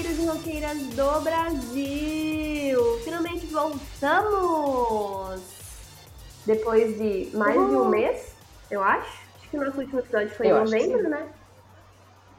[0.00, 2.98] roqueiros e roqueiras do Brasil!
[3.04, 5.40] Finalmente voltamos!
[6.46, 7.68] Depois de mais uhum.
[7.68, 8.34] de um mês,
[8.70, 9.28] eu acho.
[9.36, 11.28] Acho que o nosso último episódio foi eu em novembro, né?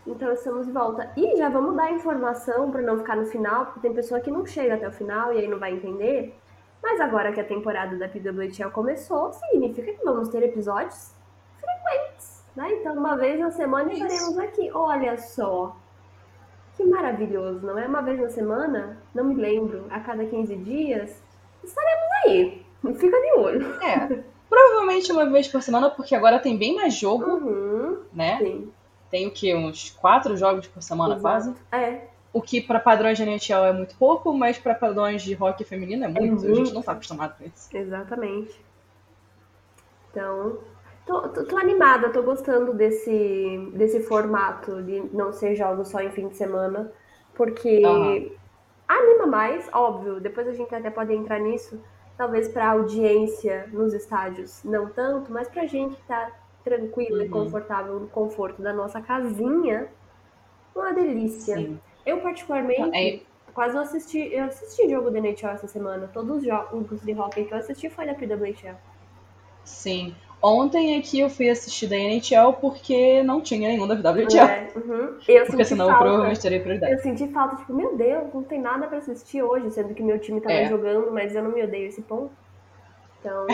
[0.07, 1.11] Então estamos de volta.
[1.15, 4.43] E já vamos dar informação para não ficar no final, porque tem pessoa que não
[4.43, 6.35] chega até o final e aí não vai entender.
[6.81, 11.13] Mas agora que a temporada da PWTL começou, significa que vamos ter episódios
[11.59, 12.71] frequentes, né?
[12.73, 14.71] Então uma vez na semana estaremos aqui.
[14.73, 15.75] Olha só,
[16.81, 17.85] que maravilhoso, não é?
[17.85, 21.22] Uma vez na semana, não me lembro, a cada 15 dias,
[21.63, 22.66] estaremos aí.
[22.95, 23.73] Fica de olho.
[23.81, 24.23] É.
[24.49, 28.38] Provavelmente uma vez por semana, porque agora tem bem mais jogo, uhum, né?
[28.39, 28.72] Sim.
[29.09, 29.53] Tem o que?
[29.55, 31.22] Uns quatro jogos por semana, Exato.
[31.22, 31.55] quase?
[31.72, 32.08] É.
[32.34, 36.05] O que para padrões de NHL é muito pouco, mas para padrões de hockey feminino
[36.05, 36.23] é muito.
[36.23, 36.52] É muito.
[36.52, 37.70] A gente não tá acostumado com isso.
[37.75, 38.59] Exatamente.
[40.09, 40.58] Então,
[41.05, 46.11] Tô, tô, tô, animada, tô gostando desse, desse formato de não ser jogos só em
[46.11, 46.91] fim de semana,
[47.33, 48.31] porque uhum.
[48.88, 51.81] anima mais, óbvio, depois a gente até pode entrar nisso,
[52.17, 56.31] talvez para audiência nos estádios não tanto, mas pra gente que tá
[56.63, 57.25] tranquila uhum.
[57.25, 59.88] e confortável no conforto da nossa casinha,
[60.75, 61.55] uma delícia.
[61.55, 61.80] Sim.
[62.05, 63.21] Eu particularmente é...
[63.53, 67.45] quase não assisti, eu assisti jogo da NHL essa semana, todos os jogos de hockey
[67.45, 68.75] que eu assisti foi da PWHL.
[69.63, 74.38] Sim, Ontem aqui eu fui assistir da NHL porque não tinha nenhum da WHL.
[74.39, 75.17] É, uhum.
[75.28, 76.02] eu porque senão falta.
[76.02, 76.94] eu provavelmente teria prioridade.
[76.94, 80.17] Eu senti falta, tipo, meu Deus, não tem nada pra assistir hoje, sendo que meu
[80.17, 80.67] time tava é.
[80.67, 82.31] jogando, mas eu não me odeio esse ponto.
[83.20, 83.45] Então.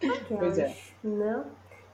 [0.38, 0.76] pois é.
[1.02, 1.44] Não.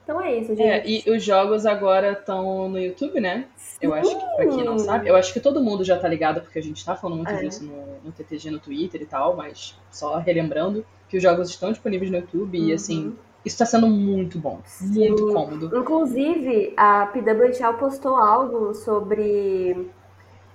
[0.03, 0.69] Então é isso, gente.
[0.69, 3.47] É, e os jogos agora estão no YouTube, né?
[3.57, 3.77] Sim.
[3.81, 6.41] Eu acho que, pra quem não sabe, eu acho que todo mundo já tá ligado,
[6.41, 7.37] porque a gente tá falando muito é.
[7.37, 11.71] disso no, no TTG, no Twitter e tal, mas só relembrando que os jogos estão
[11.71, 12.65] disponíveis no YouTube uhum.
[12.65, 15.09] e assim isso está sendo muito bom, Sim.
[15.09, 15.77] muito cômodo.
[15.77, 19.87] Inclusive, a PWHL postou algo sobre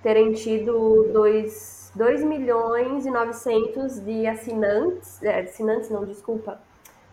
[0.02, 6.60] terem tido 2, 2 milhões e 900 de assinantes, é, assinantes não, desculpa,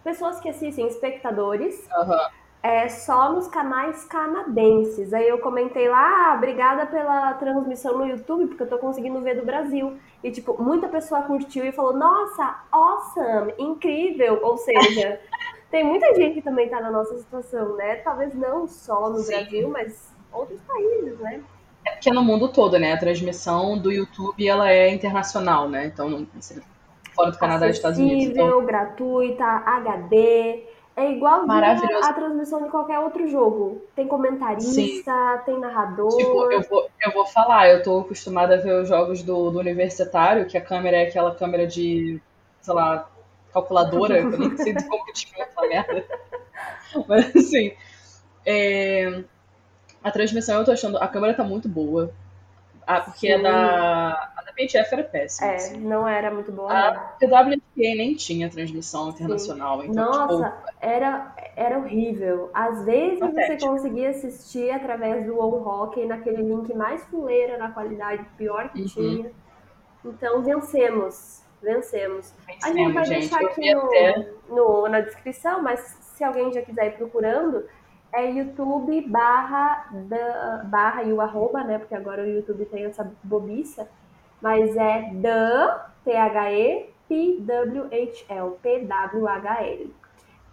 [0.04, 2.18] pessoas que assistem, espectadores, uhum.
[2.64, 5.14] é, só nos canais canadenses.
[5.14, 9.36] Aí eu comentei lá, ah, obrigada pela transmissão no YouTube, porque eu tô conseguindo ver
[9.36, 9.98] do Brasil.
[10.24, 15.20] E, tipo, muita pessoa curtiu e falou, nossa, awesome, incrível, ou seja...
[15.70, 17.98] tem muita gente que também está na nossa situação, né?
[17.98, 19.32] Talvez não só no Sim.
[19.32, 21.42] Brasil, mas outros países, né?
[21.86, 22.94] É porque é no mundo todo, né?
[22.94, 25.86] A transmissão do YouTube ela é internacional, né?
[25.86, 26.28] Então,
[27.14, 28.36] fora do Canadá e Estados Unidos.
[28.36, 28.66] Então...
[28.66, 30.64] gratuita, HD.
[30.96, 33.84] É igual a transmissão de qualquer outro jogo.
[33.96, 35.42] Tem comentarista, Sim.
[35.46, 36.10] tem narrador.
[36.18, 39.60] Tipo, eu vou, eu vou falar, eu tô acostumada a ver os jogos do, do
[39.60, 42.20] universitário, que a câmera é aquela câmera de,
[42.62, 43.08] sei lá,
[43.54, 46.06] calculadora, eu nem sei como que descreve essa merda.
[47.08, 47.74] Mas assim,
[48.46, 49.24] é...
[50.04, 52.14] a transmissão eu tô achando, a câmera tá muito boa.
[52.88, 55.52] Ah, porque a da, a da PHF era péssima.
[55.52, 55.78] É, assim.
[55.78, 56.72] não era muito boa.
[56.72, 59.84] A PWPA nem tinha transmissão internacional.
[59.84, 60.72] Então, Nossa, tipo...
[60.80, 62.50] era, era horrível.
[62.54, 68.26] Às vezes você conseguia assistir através do All Hockey naquele link mais fuleira na qualidade
[68.38, 68.88] pior que uhum.
[68.88, 69.32] tinha.
[70.06, 72.34] Então vencemos vencemos.
[72.64, 74.30] a gente vai gente, deixar aqui no, até...
[74.50, 77.66] no, na descrição, mas se alguém já quiser ir procurando,
[78.14, 81.78] é YouTube barra, da, barra e o arroba, né?
[81.78, 83.90] Porque agora o YouTube tem essa bobiça.
[84.42, 89.94] Mas é da T-H-E P-W-H-L, P-W-H-L.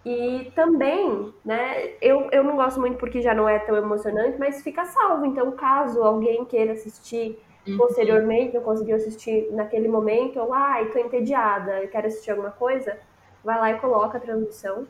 [0.05, 4.61] E também, né, eu, eu não gosto muito porque já não é tão emocionante, mas
[4.61, 5.25] fica salvo.
[5.25, 7.39] Então, caso alguém queira assistir.
[7.77, 12.97] Posteriormente, eu consegui assistir naquele momento, eu, ai, tô entediada, quero assistir alguma coisa,
[13.43, 14.87] vai lá e coloca a transmissão.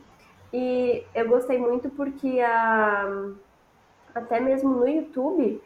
[0.52, 3.32] E eu gostei muito porque a,
[4.14, 5.62] até mesmo no YouTube,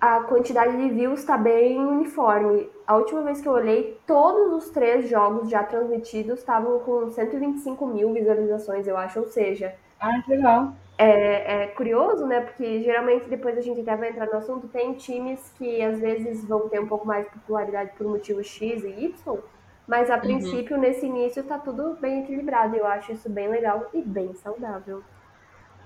[0.00, 2.68] a quantidade de views está bem uniforme.
[2.86, 7.86] A última vez que eu olhei, todos os três jogos já transmitidos estavam com 125
[7.86, 9.20] mil visualizações, eu acho.
[9.20, 10.74] Ou seja, ah, que legal.
[10.98, 12.40] É, é, curioso, né?
[12.40, 16.44] Porque geralmente depois a gente até vai entrar no assunto, tem times que às vezes
[16.44, 19.38] vão ter um pouco mais de popularidade por motivo X e Y,
[19.86, 20.20] mas a uhum.
[20.20, 22.74] princípio, nesse início, tá tudo bem equilibrado.
[22.74, 25.02] Eu acho isso bem legal e bem saudável.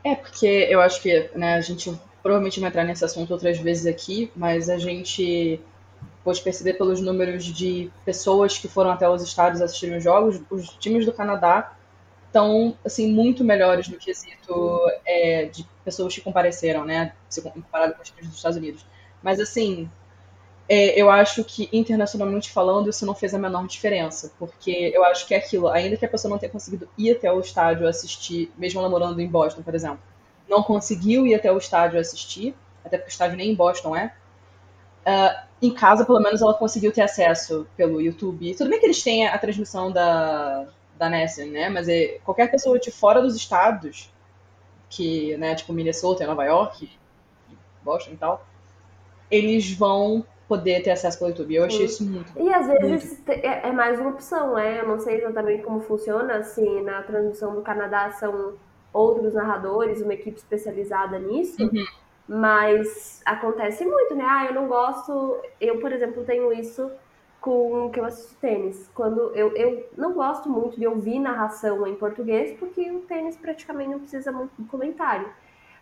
[0.02, 1.92] É, porque eu acho que né, a gente
[2.22, 5.60] provavelmente vai entrar nesse assunto outras vezes aqui, mas a gente
[6.24, 10.70] pode perceber pelos números de pessoas que foram até os estádios assistirem os jogos, os
[10.70, 11.75] times do Canadá
[12.36, 17.12] estão assim muito melhores no quesito é, de pessoas que compareceram, né,
[17.42, 18.84] comparado com os times dos Estados Unidos.
[19.22, 19.90] Mas assim,
[20.68, 25.26] é, eu acho que internacionalmente falando isso não fez a menor diferença, porque eu acho
[25.26, 28.52] que é aquilo, ainda que a pessoa não tenha conseguido ir até o estádio assistir,
[28.58, 30.00] mesmo ela morando em Boston, por exemplo,
[30.46, 32.54] não conseguiu ir até o estádio assistir,
[32.84, 34.12] até porque o estádio nem em Boston é.
[35.06, 38.54] uh, em casa, pelo menos, ela conseguiu ter acesso pelo YouTube.
[38.54, 40.68] Tudo bem que eles têm a transmissão da,
[40.98, 41.68] da Nessun, né?
[41.68, 44.12] Mas é, qualquer pessoa de fora dos estados,
[44.88, 46.90] que, né, tipo Minnesota, Nova York,
[47.82, 48.46] Boston e tal,
[49.30, 51.54] eles vão poder ter acesso pelo YouTube.
[51.54, 53.30] Eu achei isso muito E às vezes muito...
[53.30, 54.80] É, é mais uma opção, né?
[54.80, 58.54] Eu não sei exatamente como funciona, assim, na transmissão do Canadá são
[58.92, 61.62] outros narradores, uma equipe especializada nisso.
[61.62, 61.84] Uhum.
[62.28, 64.24] Mas acontece muito, né?
[64.26, 65.36] Ah, eu não gosto.
[65.60, 66.90] Eu, por exemplo, tenho isso
[67.46, 68.90] com que eu assisto tênis.
[68.92, 73.90] Quando eu, eu não gosto muito de ouvir narração em português, porque o tênis praticamente
[73.90, 75.28] não precisa muito de comentário.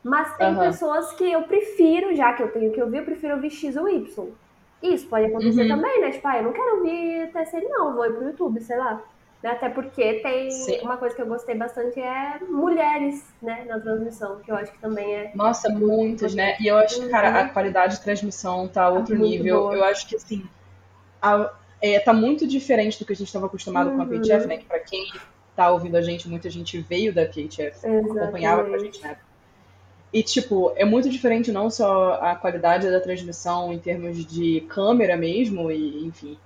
[0.03, 0.59] Mas tem uhum.
[0.59, 3.89] pessoas que eu prefiro, já que eu tenho que ouvir, eu prefiro ouvir X ou
[3.89, 4.29] Y.
[4.83, 5.69] Isso pode acontecer uhum.
[5.69, 6.11] também, né?
[6.11, 9.03] Tipo, ah, eu não quero ouvir TSN, não, vou ir pro YouTube, sei lá.
[9.43, 9.51] Né?
[9.53, 10.81] Até porque tem Sim.
[10.83, 14.79] uma coisa que eu gostei bastante é mulheres, né, na transmissão, que eu acho que
[14.81, 15.33] também é.
[15.35, 16.59] Nossa, muitas, né?
[16.61, 17.49] E eu acho que, cara, a uhum.
[17.49, 19.61] qualidade de transmissão tá a outro nível.
[19.63, 19.77] Boa.
[19.77, 20.47] Eu acho que, assim,
[21.25, 21.51] a,
[21.81, 23.97] é, tá muito diferente do que a gente estava acostumado uhum.
[23.97, 24.47] com a uhum.
[24.47, 24.57] né?
[24.59, 25.07] Que pra quem
[25.57, 28.19] tá ouvindo a gente, muita gente veio da PHF, Exatamente.
[28.19, 29.17] acompanhava com a gente, né?
[30.13, 35.17] E, tipo, é muito diferente não só a qualidade da transmissão em termos de câmera
[35.17, 36.39] mesmo, e, enfim,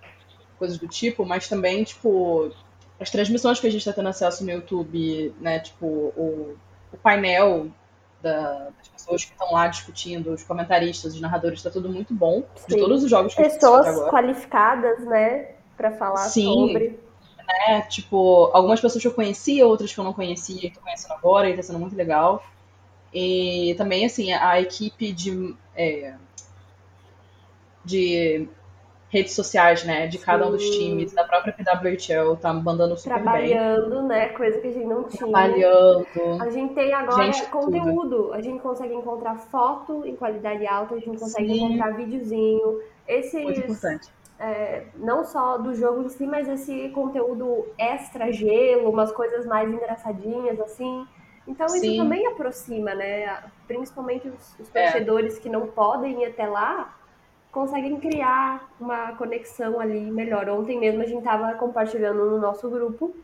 [0.58, 2.50] coisas do tipo, mas também, tipo,
[2.98, 5.58] as transmissões que a gente está tendo acesso no YouTube, né?
[5.60, 6.56] Tipo, o,
[6.92, 7.68] o painel
[8.22, 12.42] da, das pessoas que estão lá discutindo, os comentaristas, os narradores, está tudo muito bom.
[12.56, 12.74] Sim.
[12.74, 15.52] De todos os jogos que Pessoas qualificadas, né?
[15.76, 16.44] Para falar Sim.
[16.44, 17.00] sobre.
[17.46, 17.80] Né?
[17.82, 21.48] Tipo, algumas pessoas que eu conhecia, outras que eu não conhecia e tô conhecendo agora,
[21.48, 22.44] e tá sendo muito legal.
[23.12, 26.14] E também, assim, a equipe de, é,
[27.82, 28.48] de
[29.10, 30.48] redes sociais, né, de cada Sim.
[30.48, 33.56] um dos times, da própria PWHL, tá mandando super Trabalhando, bem.
[33.56, 35.18] Trabalhando, né, coisa que a gente não tinha.
[35.18, 36.06] Trabalhando.
[36.40, 38.34] A gente tem agora gente, conteúdo, tudo.
[38.34, 41.64] a gente consegue encontrar foto em qualidade alta, a gente consegue Sim.
[41.64, 42.80] encontrar videozinho.
[43.06, 44.08] Esses, Muito importante.
[44.38, 49.68] É, não só do jogo em si, mas esse conteúdo extra gelo, umas coisas mais
[49.68, 51.06] engraçadinhas, assim.
[51.46, 51.78] Então Sim.
[51.78, 53.42] isso também aproxima, né?
[53.66, 54.82] Principalmente os, os é.
[54.84, 55.40] torcedores é.
[55.40, 56.94] que não podem ir até lá,
[57.50, 60.48] conseguem criar uma conexão ali melhor.
[60.48, 63.14] Ontem mesmo a gente estava compartilhando no nosso grupo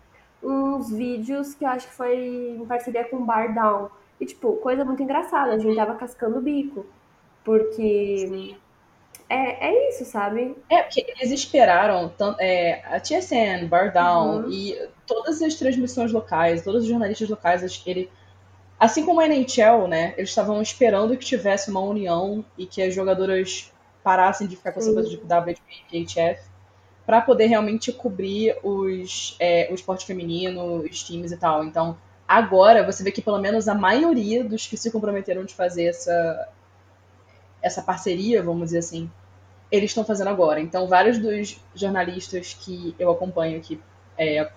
[0.43, 3.89] uns vídeos que eu acho que foi em parceria com o Bar Down.
[4.21, 6.87] E, tipo, coisa muito engraçada, a gente tava cascando o bico.
[7.43, 8.57] Porque
[9.29, 10.57] é, é isso, sabe?
[10.69, 14.51] É, porque eles esperaram é, a TSN, Bar Down uhum.
[14.51, 18.11] e todas as transmissões locais, todos os jornalistas locais, acho que ele.
[18.79, 20.15] Assim como a NHL, né?
[20.17, 23.73] Eles estavam esperando que tivesse uma união e que as jogadoras
[24.05, 26.55] parassem de ficar com essa coisa de WHP e PHF
[27.07, 31.65] para poder realmente cobrir os, é, o esporte feminino, os times e tal.
[31.65, 31.97] Então,
[32.29, 36.49] agora você vê que pelo menos a maioria dos que se comprometeram de fazer essa,
[37.63, 39.11] essa parceria, vamos dizer assim,
[39.71, 40.61] eles estão fazendo agora.
[40.61, 43.81] Então, vários dos jornalistas que eu acompanho que
[44.17, 44.51] é,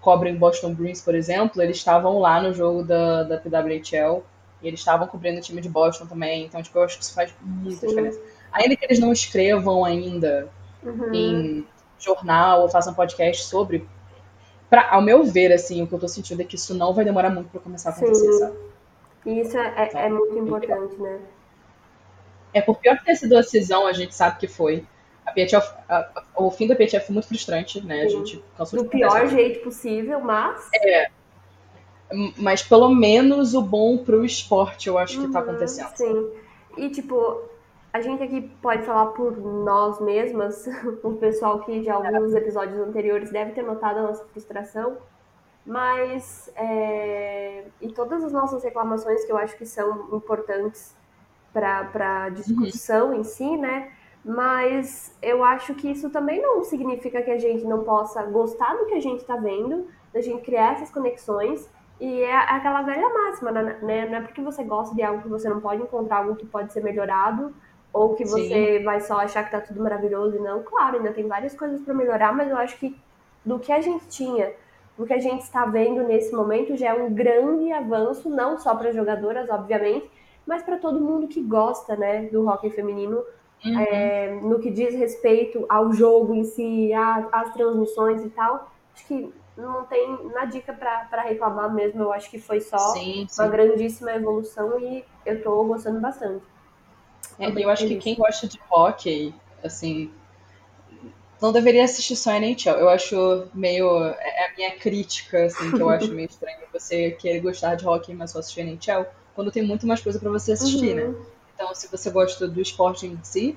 [0.00, 4.22] cobrem Boston Bruins, por exemplo, eles estavam lá no jogo da, da PWHL
[4.62, 6.44] e eles estavam cobrindo o time de Boston também.
[6.44, 7.88] Então, tipo, eu acho que isso faz muita Sim.
[7.88, 8.20] diferença.
[8.52, 10.48] Ainda que eles não escrevam ainda
[10.82, 11.14] uhum.
[11.14, 11.66] em
[11.98, 13.86] jornal ou façam podcast sobre,
[14.68, 17.04] pra, ao meu ver, assim, o que eu tô sentindo é que isso não vai
[17.04, 18.38] demorar muito para começar a acontecer, Sim.
[18.38, 18.56] sabe?
[19.26, 21.20] E isso é, então, é muito importante, né?
[22.52, 24.84] É, por pior que ter sido a decisão, a gente sabe que foi.
[25.26, 28.02] A PHF, a, o fim da PHF foi muito frustrante, né?
[28.02, 30.68] A gente cansou Do pior jeito possível, mas.
[30.74, 31.10] É.
[32.36, 35.94] Mas pelo menos o bom pro esporte, eu acho que tá uhum, acontecendo.
[35.94, 36.30] Sim.
[36.76, 37.42] E, tipo,
[37.92, 40.66] a gente aqui pode falar por nós mesmas,
[41.02, 44.98] o pessoal que ouviu os episódios anteriores deve ter notado a nossa frustração,
[45.66, 50.96] mas é, e todas as nossas reclamações que eu acho que são importantes
[51.52, 53.14] para a discussão uhum.
[53.14, 53.92] em si, né?
[54.24, 58.86] Mas eu acho que isso também não significa que a gente não possa gostar do
[58.86, 61.68] que a gente está vendo, da gente criar essas conexões.
[61.98, 64.08] E é aquela velha máxima, né?
[64.08, 66.72] Não é porque você gosta de algo que você não pode encontrar algo que pode
[66.72, 67.54] ser melhorado,
[67.92, 68.84] ou que você Sim.
[68.84, 70.62] vai só achar que tá tudo maravilhoso e não.
[70.62, 72.96] Claro, ainda tem várias coisas para melhorar, mas eu acho que
[73.44, 74.52] do que a gente tinha,
[74.96, 78.74] do que a gente está vendo nesse momento, já é um grande avanço, não só
[78.74, 80.10] para jogadoras, obviamente,
[80.46, 83.22] mas para todo mundo que gosta, né, do hockey feminino,
[83.64, 83.80] uhum.
[83.80, 86.92] é, no que diz respeito ao jogo em si,
[87.32, 88.70] às transmissões e tal.
[88.94, 92.02] Acho que não tem na dica para reclamar mesmo.
[92.02, 93.42] Eu acho que foi só sim, sim.
[93.42, 96.44] uma grandíssima evolução e eu tô gostando bastante.
[97.40, 100.10] É, eu acho que quem gosta de hockey, assim,
[101.40, 102.76] não deveria assistir só NHL.
[102.76, 104.04] Eu acho meio.
[104.04, 107.86] É, é a minha crítica, assim, que eu acho meio estranho você querer gostar de
[107.86, 111.04] hockey, mas só assistir NHL, quando tem muito mais coisa para você assistir, né?
[111.04, 111.12] uhum.
[111.12, 111.18] né?
[111.54, 113.56] Então, se você gosta do esporte em si,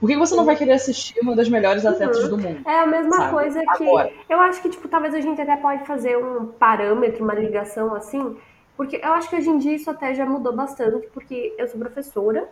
[0.00, 2.30] Por que você não vai querer assistir uma das melhores atletas uhum.
[2.30, 2.68] do mundo?
[2.68, 3.30] É a mesma sabe?
[3.30, 3.84] coisa que.
[3.84, 4.12] Agora.
[4.28, 8.36] Eu acho que, tipo, talvez a gente até pode fazer um parâmetro, uma ligação assim,
[8.76, 11.78] porque eu acho que hoje em dia isso até já mudou bastante, porque eu sou
[11.78, 12.48] professora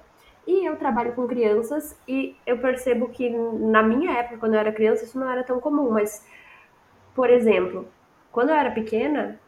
[0.50, 4.72] e eu trabalho com crianças e eu percebo que na minha época, quando eu era
[4.72, 6.26] criança, isso não era tão comum, mas,
[7.14, 7.86] por exemplo,
[8.32, 9.38] quando eu era pequena,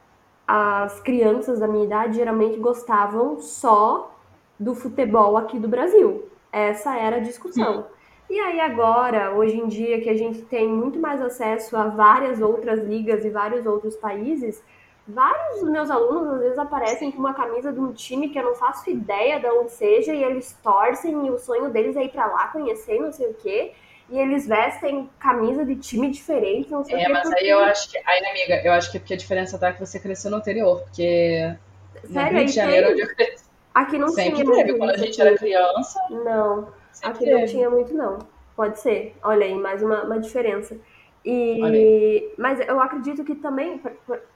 [0.47, 4.17] as crianças da minha idade geralmente gostavam só
[4.59, 6.29] do futebol aqui do Brasil.
[6.53, 7.87] Essa era a discussão.
[8.31, 12.41] E aí agora, hoje em dia, que a gente tem muito mais acesso a várias
[12.41, 14.63] outras ligas e vários outros países,
[15.07, 18.45] vários dos meus alunos às vezes aparecem com uma camisa de um time que eu
[18.45, 22.11] não faço ideia de onde seja e eles torcem e o sonho deles é ir
[22.11, 23.73] para lá conhecer não sei o quê.
[24.11, 27.41] E eles vestem camisa de time diferente, não sei É, mas porque...
[27.41, 27.97] aí eu acho que.
[28.05, 30.83] Aí, amiga, eu acho que é porque a diferença tá que você cresceu no anterior,
[30.83, 31.57] porque.
[32.05, 33.45] Sério, no Rio de Janeiro, onde eu cresci.
[33.75, 34.77] Aqui não Sempre tinha teve.
[34.77, 35.99] Quando a gente era criança.
[36.11, 36.69] Não,
[37.03, 37.41] aqui teve.
[37.41, 38.19] não tinha muito, não.
[38.55, 39.17] Pode ser.
[39.23, 40.77] Olha aí, mais uma, uma diferença.
[41.25, 43.81] E, mas eu acredito que também,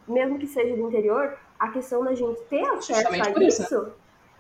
[0.07, 3.91] mesmo que seja do interior, a questão da gente ter acesso a isso, isso né?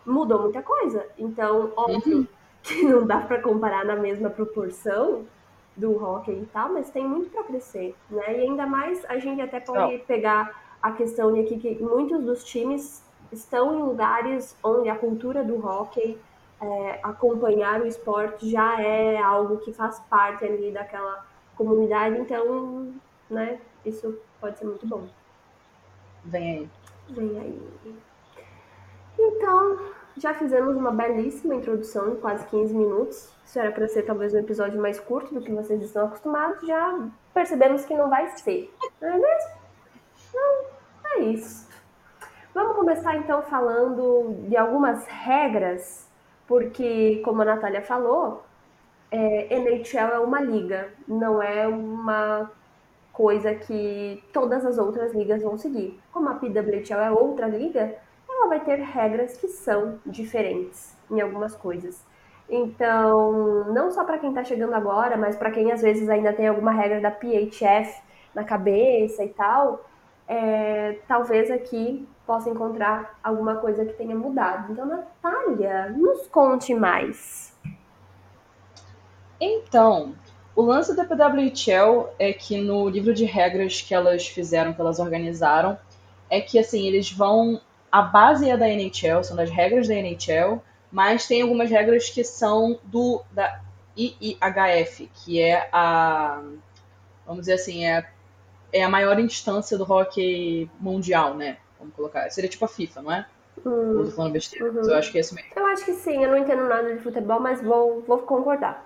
[0.04, 1.06] mudou muita coisa.
[1.18, 2.26] Então, óbvio uhum.
[2.62, 5.24] que não dá para comparar na mesma proporção
[5.76, 8.38] do hockey e tal, mas tem muito para crescer, né?
[8.38, 10.04] E ainda mais a gente até pode não.
[10.04, 15.44] pegar a questão de aqui que muitos dos times estão em lugares onde a cultura
[15.44, 16.18] do hockey,
[16.60, 21.26] é, acompanhar o esporte já é algo que faz parte ali daquela
[21.56, 22.92] comunidade, então,
[23.30, 25.06] né, isso pode ser muito bom.
[26.24, 26.70] Vem aí.
[27.08, 27.96] Vem aí.
[29.18, 29.78] Então,
[30.16, 33.30] já fizemos uma belíssima introdução de quase 15 minutos.
[33.44, 36.66] Isso era para ser talvez um episódio mais curto do que vocês estão acostumados.
[36.66, 38.74] Já percebemos que não vai ser.
[39.00, 39.50] Não é mesmo?
[40.34, 40.64] Não,
[41.04, 41.68] é isso.
[42.54, 46.08] Vamos começar então falando de algumas regras,
[46.46, 48.45] porque, como a Natália falou,
[49.10, 52.50] é, NHL é uma liga, não é uma
[53.12, 55.98] coisa que todas as outras ligas vão seguir.
[56.12, 57.94] Como a PWHL é outra liga,
[58.28, 62.04] ela vai ter regras que são diferentes em algumas coisas.
[62.48, 66.46] Então, não só para quem está chegando agora, mas para quem às vezes ainda tem
[66.46, 68.02] alguma regra da PHF
[68.34, 69.84] na cabeça e tal,
[70.28, 74.72] é, talvez aqui possa encontrar alguma coisa que tenha mudado.
[74.72, 77.55] Então, Natália, nos conte mais.
[79.40, 80.14] Então,
[80.54, 84.98] o lance da PWHL é que no livro de regras que elas fizeram, que elas
[84.98, 85.78] organizaram,
[86.30, 87.60] é que assim, eles vão.
[87.92, 92.24] A base é da NHL, são das regras da NHL, mas tem algumas regras que
[92.24, 93.60] são do da
[93.96, 96.42] IIHF, que é a.
[97.26, 98.08] Vamos dizer assim, é,
[98.72, 101.58] é a maior instância do hockey mundial, né?
[101.78, 102.30] Vamos colocar.
[102.30, 103.26] Seria tipo a FIFA, não é?
[103.64, 104.88] Hum, tô falando besteira, uhum.
[104.88, 105.50] eu acho que é isso mesmo.
[105.56, 108.85] Eu acho que sim, eu não entendo nada de futebol, mas vou, vou concordar.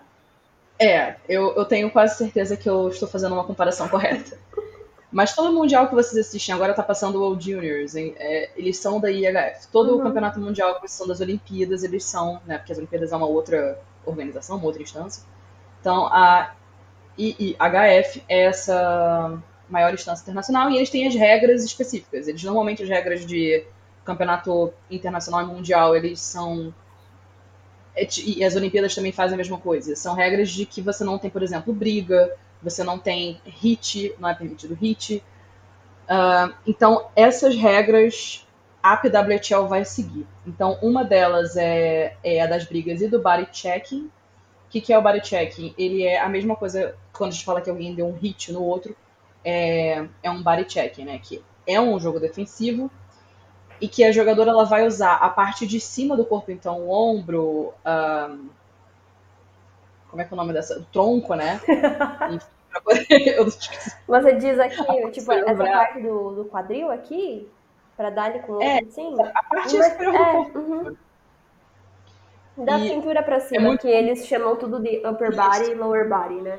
[0.80, 4.38] É, eu, eu tenho quase certeza que eu estou fazendo uma comparação correta.
[5.12, 9.00] Mas todo mundial que vocês assistem agora tá passando o World Juniors, é, eles são
[9.00, 9.68] da IHF.
[9.70, 9.98] Todo uhum.
[9.98, 12.58] o campeonato mundial, que são das Olimpíadas, eles são, né?
[12.58, 15.22] Porque as Olimpíadas é uma outra organização, uma outra instância.
[15.80, 16.54] Então a
[17.18, 22.28] IIHF é essa maior instância internacional e eles têm as regras específicas.
[22.28, 23.64] Eles normalmente as regras de
[24.04, 26.72] campeonato internacional e mundial, eles são
[28.24, 29.94] e as Olimpíadas também fazem a mesma coisa.
[29.96, 34.28] São regras de que você não tem, por exemplo, briga, você não tem hit, não
[34.28, 35.22] é permitido hit.
[36.08, 38.46] Uh, então, essas regras
[38.82, 40.26] a PWHL vai seguir.
[40.46, 44.04] Então, uma delas é, é a das brigas e do body checking.
[44.04, 45.74] O que, que é o body checking?
[45.76, 48.62] Ele é a mesma coisa quando a gente fala que alguém deu um hit no
[48.62, 48.96] outro,
[49.44, 51.18] é, é um body checking, né?
[51.22, 52.90] Que é um jogo defensivo,
[53.80, 56.90] e que a jogadora ela vai usar a parte de cima do corpo, então o
[56.90, 58.48] ombro, um,
[60.08, 60.78] como é que é o nome dessa?
[60.78, 61.60] O tronco, né?
[64.06, 67.48] Você diz aqui, tipo, essa parte do, do quadril aqui,
[67.96, 69.14] para dar ele com o é, assim?
[69.34, 70.58] A parte Mas, superior é, do corpo.
[70.58, 70.96] Uhum.
[72.64, 73.80] Da e cintura para cima, é muito...
[73.80, 76.58] que eles chamam tudo de upper body e lower body, né?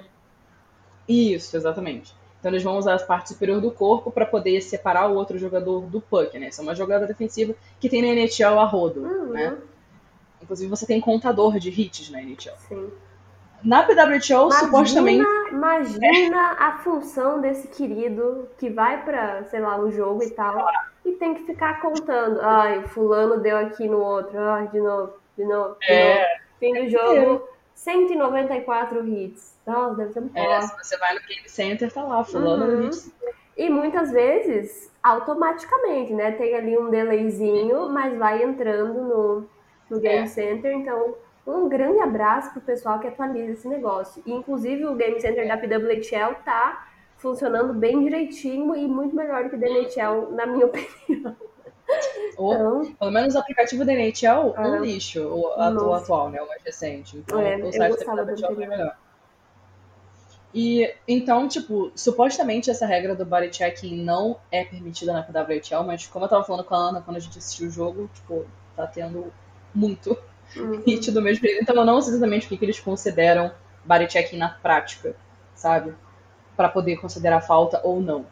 [1.07, 2.15] Isso, exatamente.
[2.41, 5.81] Então eles vão usar a parte superior do corpo para poder separar o outro jogador
[5.81, 6.48] do puck, né?
[6.48, 9.27] Isso é uma jogada defensiva que tem na NHL a rodo, uhum.
[9.27, 9.55] né?
[10.41, 12.55] Inclusive você tem contador de hits na NHL.
[12.67, 12.91] Sim.
[13.63, 15.25] Na PWHO, imagina, supostamente.
[15.51, 20.65] Imagina a função desse querido que vai para, sei lá, um jogo e tal,
[21.05, 22.41] e tem que ficar contando.
[22.41, 26.15] Ai, fulano deu aqui no outro, ai, de novo, de novo, de é.
[26.15, 26.41] novo.
[26.60, 29.59] Fim do jogo, 194 hits.
[29.65, 32.87] Nossa, deve ser muito é, Se você vai no Game Center, tá lá, fulano uhum.
[32.87, 33.11] hits.
[33.57, 36.31] E muitas vezes, automaticamente, né?
[36.31, 39.49] Tem ali um delayzinho, mas vai entrando no,
[39.89, 40.27] no Game é.
[40.27, 44.21] Center, então Um grande abraço pro pessoal que atualiza esse negócio.
[44.25, 46.87] E, inclusive, o Game Center da PWHL tá
[47.17, 51.35] funcionando bem direitinho e muito melhor do que o da NHL, na minha opinião.
[52.38, 56.41] Ou, então, pelo menos o aplicativo da NHL, é um lixo, o, atual, né?
[56.41, 57.17] O mais recente.
[57.17, 58.98] Então, é, o site da NHL foi melhor.
[60.53, 66.05] E então, tipo, supostamente essa regra do body checking não é permitida na PWHL, mas
[66.07, 68.45] como eu tava falando com a Ana quando a gente assistiu o jogo, tipo,
[68.75, 69.31] tá tendo
[69.74, 70.17] muito
[70.57, 70.83] uhum.
[70.86, 71.48] nítido mesmo.
[71.48, 73.51] Então eu não sei exatamente o que, que eles consideram
[73.86, 75.15] body checking na prática,
[75.55, 75.95] sabe?
[76.55, 78.25] para poder considerar falta ou não.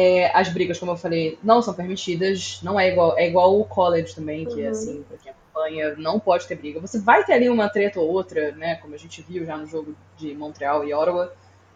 [0.00, 3.64] É, as brigas, como eu falei, não são permitidas, não é igual, é igual o
[3.64, 4.70] college também, que é uhum.
[4.70, 6.78] assim, pra quem acompanha, não pode ter briga.
[6.78, 9.66] Você vai ter ali uma treta ou outra, né, como a gente viu já no
[9.66, 11.32] jogo de Montreal e Ottawa,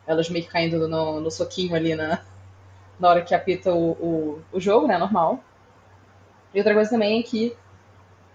[0.06, 2.20] elas meio que caindo no, no soquinho ali na,
[2.96, 5.42] na hora que apita o, o, o jogo, né, normal.
[6.54, 7.56] E outra coisa também é que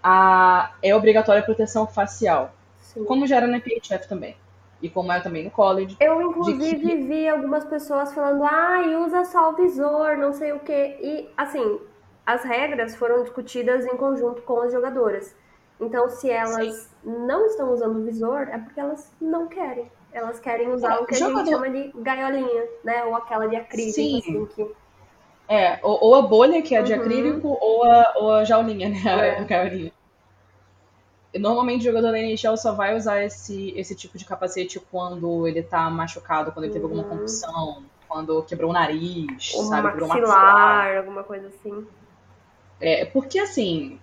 [0.02, 3.06] a, é obrigatória a proteção facial, Sim.
[3.06, 4.36] como já era na PHF também
[4.80, 5.96] e como é também no college.
[6.00, 6.96] Eu, inclusive, que...
[6.96, 10.98] vi algumas pessoas falando, ah, usa só o visor, não sei o quê.
[11.00, 11.80] E, assim,
[12.24, 15.34] as regras foram discutidas em conjunto com as jogadoras.
[15.80, 16.88] Então, se elas Sim.
[17.04, 19.90] não estão usando o visor, é porque elas não querem.
[20.12, 23.04] Elas querem usar é, o que a gente chama de gaiolinha, né?
[23.04, 24.18] Ou aquela de acrílico, Sim.
[24.18, 24.70] assim, que...
[25.48, 27.00] É, ou, ou, a bolha, que é de uhum.
[27.00, 28.98] acrílico, ou a, ou a jaulinha, né?
[29.06, 29.38] É.
[29.40, 29.92] A gaiolinha.
[31.38, 35.62] Normalmente o jogador da NHL só vai usar esse, esse tipo de capacete quando ele
[35.62, 37.08] tá machucado, quando ele teve alguma uhum.
[37.10, 39.82] concussão, quando quebrou o nariz, Ou sabe?
[39.82, 41.86] Maxilar, quebrou maxilar, alguma coisa assim.
[42.80, 43.98] É, porque assim,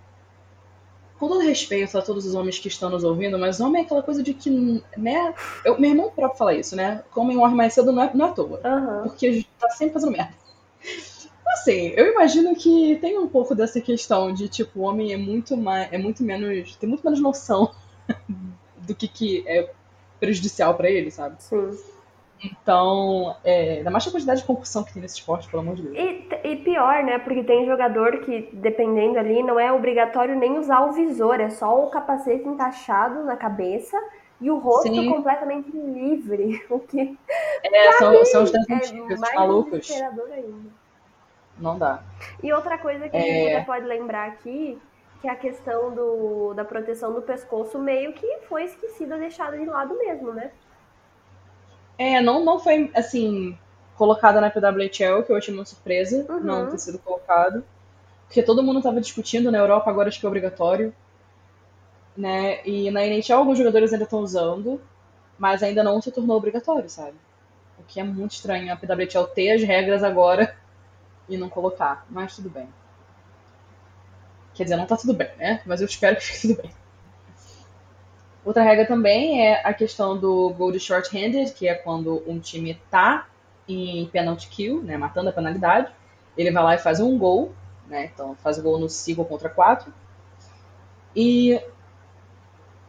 [1.17, 4.03] com todo respeito a todos os homens que estão nos ouvindo, mas homem é aquela
[4.03, 5.33] coisa de que, né?
[5.63, 7.03] Eu, meu irmão próprio fala isso, né?
[7.15, 8.61] Homem morre mais cedo não é, não é à toa.
[8.63, 9.03] Uhum.
[9.03, 10.33] Porque tá sempre fazendo merda
[11.65, 15.57] assim, eu imagino que tem um pouco dessa questão de, tipo, o homem é muito
[15.57, 15.91] mais.
[15.91, 16.75] é muito menos.
[16.75, 17.71] tem muito menos noção
[18.77, 19.71] do que, que é
[20.19, 21.35] prejudicial para ele, sabe?
[21.39, 21.77] Sim.
[22.43, 25.83] Então, é, ainda mais a quantidade de concussão que tem nesse esporte, pelo amor de
[25.83, 25.95] Deus.
[25.97, 27.17] E, e, pior, né?
[27.17, 31.83] Porque tem jogador que, dependendo ali, não é obrigatório nem usar o visor, é só
[31.83, 33.97] o capacete encaixado na cabeça
[34.39, 35.09] e o rosto Sim.
[35.09, 36.63] completamente livre.
[36.69, 37.17] O que.
[37.63, 39.89] É, são, mim, são os das é mais malucos.
[39.89, 40.84] ainda
[41.57, 42.03] não dá.
[42.43, 43.19] E outra coisa que é...
[43.19, 43.63] a gente é.
[43.63, 44.79] pode lembrar aqui,
[45.21, 49.65] que é a questão do, da proteção do pescoço meio que foi esquecida, deixada de
[49.65, 50.51] lado mesmo, né?
[51.97, 53.57] É, não, não foi, assim,
[53.95, 56.39] colocada na PWHL, que eu achei uma surpresa uhum.
[56.41, 57.63] não ter sido colocado.
[58.27, 60.93] Porque todo mundo estava discutindo, na Europa agora acho que é obrigatório.
[62.17, 62.65] Né?
[62.65, 64.81] E na NHL alguns jogadores ainda estão usando,
[65.37, 67.15] mas ainda não se tornou obrigatório, sabe?
[67.77, 70.55] O que é muito estranho a PWHL ter as regras agora
[71.27, 72.67] e não colocar, mas tudo bem.
[74.53, 75.61] Quer dizer, não tá tudo bem, né?
[75.65, 76.71] Mas eu espero que fique tudo bem.
[78.45, 83.27] Outra regra também é a questão do goal short-handed, que é quando um time tá
[83.67, 85.91] em penalty kill, né, matando a penalidade,
[86.37, 87.53] ele vai lá e faz um gol,
[87.87, 89.91] né, então faz o gol no 5 contra 4.
[91.15, 91.59] E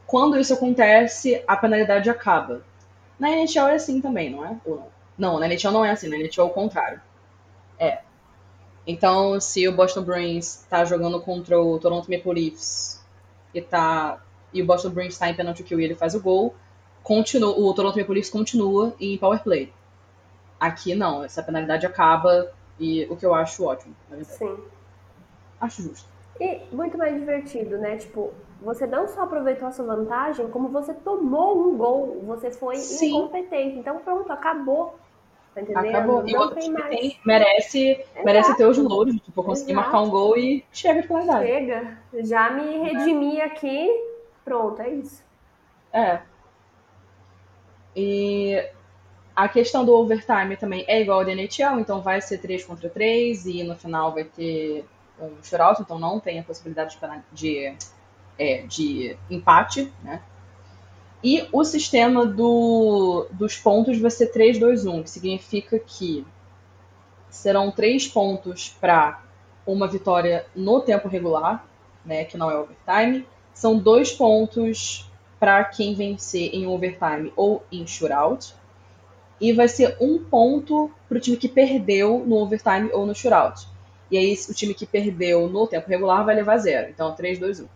[0.06, 2.62] quando isso acontece, a penalidade acaba.
[3.18, 4.56] Na NHL é assim também, não é?
[4.64, 4.96] Ou não?
[5.16, 7.00] Não, na NHL não é assim, na NHL é o contrário.
[7.78, 8.00] É,
[8.86, 13.04] então, se o Boston Bruins está jogando contra o Toronto Maple Leafs
[13.52, 14.22] e, tá,
[14.52, 16.54] e o Boston Bruins está em penalty kill e ele faz o gol,
[17.02, 19.72] continua, o Toronto Maple Leafs continua em power play.
[20.60, 24.38] Aqui não, essa penalidade acaba e o que eu acho ótimo, na verdade.
[24.38, 24.58] Sim.
[25.60, 26.08] Acho justo.
[26.38, 27.96] E muito mais divertido, né?
[27.96, 32.76] Tipo, você não só aproveitou a sua vantagem, como você tomou um gol, você foi
[32.76, 33.16] Sim.
[33.16, 33.78] incompetente.
[33.78, 34.98] Então pronto, acabou.
[35.56, 35.88] Tá entendendo?
[35.88, 36.28] Acabou.
[36.28, 38.24] E outro time tem, merece, Exato.
[38.26, 39.90] merece ter os louros, tipo, conseguir Exato.
[39.90, 41.46] marcar um gol e chega de qualidade.
[41.46, 41.98] Chega.
[42.12, 43.44] Já me redimi é.
[43.44, 43.88] aqui,
[44.44, 45.24] pronto, é isso.
[45.90, 46.20] É.
[47.96, 48.68] E
[49.34, 52.90] a questão do overtime também é igual ao da NHL, então vai ser 3 contra
[52.90, 54.84] 3 e no final vai ter
[55.18, 56.98] um shootout, então não tem a possibilidade
[57.32, 57.76] de, de,
[58.38, 60.20] é, de empate, né?
[61.22, 66.26] E o sistema do, dos pontos vai ser 3, 2, 1, que significa que
[67.30, 69.22] serão três pontos para
[69.66, 71.66] uma vitória no tempo regular,
[72.04, 73.26] né, que não é overtime.
[73.52, 78.54] São dois pontos para quem vencer em overtime ou em shootout.
[79.40, 83.66] E vai ser um ponto para o time que perdeu no overtime ou no shootout.
[84.10, 86.88] E aí o time que perdeu no tempo regular vai levar zero.
[86.90, 87.66] Então 3, 2, 1.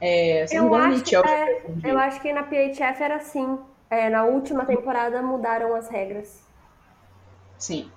[0.00, 3.58] É, eu, acho, que, é, eu acho que na PHF era assim.
[3.88, 6.44] É, na última temporada mudaram as regras.
[7.56, 7.90] Sim.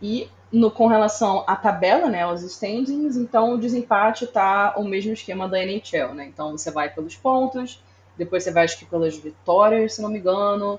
[0.00, 5.12] E no, com relação à tabela, né, aos standings, então o desempate tá o mesmo
[5.12, 6.26] esquema da NHL, né?
[6.26, 7.82] Então você vai pelos pontos,
[8.16, 10.78] depois você vai acho que pelas vitórias, se não me engano,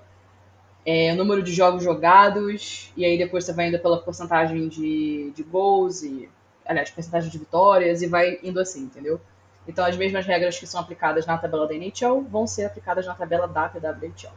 [0.86, 5.32] é, o número de jogos jogados, e aí depois você vai indo pela porcentagem de,
[5.36, 6.30] de gols e,
[6.66, 9.20] aliás, porcentagem de vitórias e vai indo assim, entendeu?
[9.70, 13.14] Então as mesmas regras que são aplicadas na tabela da NHL vão ser aplicadas na
[13.14, 14.34] tabela da PWHL.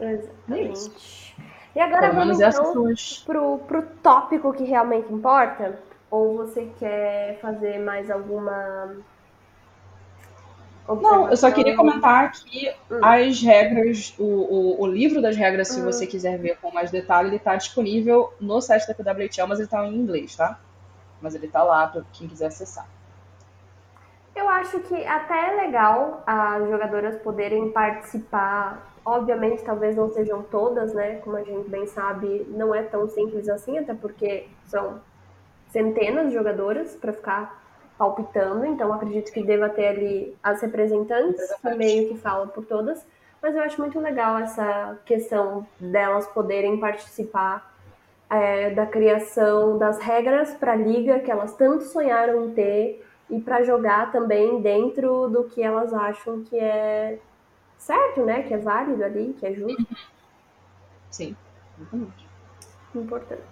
[0.00, 1.36] Exatamente.
[1.74, 2.94] É e agora vamos então
[3.26, 5.78] pro, pro tópico que realmente importa?
[6.10, 8.96] Ou você quer fazer mais alguma
[10.88, 12.98] não, eu só queria comentar aqui hum.
[13.02, 15.84] as regras, o, o, o, livro das regras, se hum.
[15.84, 19.66] você quiser ver com mais detalhe, ele está disponível no site da PWHL, mas ele
[19.66, 20.58] está em inglês, tá?
[21.20, 22.86] Mas ele está lá para quem quiser acessar.
[24.34, 30.94] Eu acho que até é legal as jogadoras poderem participar Obviamente, talvez não sejam todas,
[30.94, 31.16] né?
[31.16, 35.00] Como a gente bem sabe, não é tão simples assim, até porque são
[35.70, 37.62] centenas de jogadoras para ficar
[37.98, 38.64] palpitando.
[38.64, 43.04] Então, acredito que deva ter ali as representantes que meio que falam por todas.
[43.42, 47.74] Mas eu acho muito legal essa questão delas poderem participar
[48.30, 53.40] é, da criação das regras para a liga que elas tanto sonharam em ter e
[53.40, 57.18] para jogar também dentro do que elas acham que é
[57.78, 58.42] certo, né?
[58.42, 59.86] Que é válido ali, que é justo.
[61.10, 61.34] Sim,
[61.80, 62.28] exatamente.
[62.94, 63.42] Importante.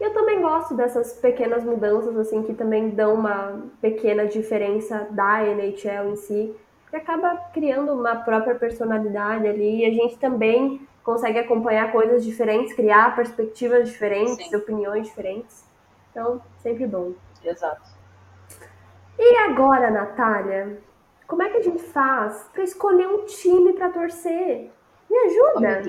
[0.00, 6.10] Eu também gosto dessas pequenas mudanças, assim, que também dão uma pequena diferença da NHL
[6.10, 6.56] em si,
[6.88, 12.72] que acaba criando uma própria personalidade ali, e a gente também consegue acompanhar coisas diferentes,
[12.72, 14.56] criar perspectivas diferentes, Sim.
[14.56, 15.64] opiniões diferentes.
[16.10, 17.12] Então, sempre bom.
[17.44, 17.91] Exato.
[19.18, 20.78] E agora, Natália,
[21.26, 24.70] como é que a gente faz para escolher um time para torcer?
[25.10, 25.82] Me ajuda?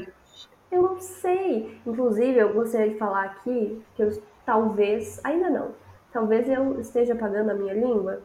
[0.72, 1.80] Oh, eu não sei.
[1.86, 5.72] Inclusive, eu gostaria de falar aqui que eu talvez, ainda não,
[6.12, 8.22] talvez eu esteja pagando a minha língua,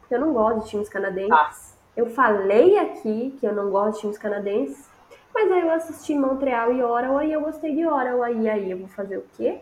[0.00, 1.32] porque eu não gosto de times canadenses.
[1.32, 1.50] Ah.
[1.96, 4.88] Eu falei aqui que eu não gosto de times canadenses,
[5.34, 8.30] mas aí eu assisti Montreal e Ottawa e eu gostei de Ottawa.
[8.30, 9.60] E aí eu vou fazer o quê?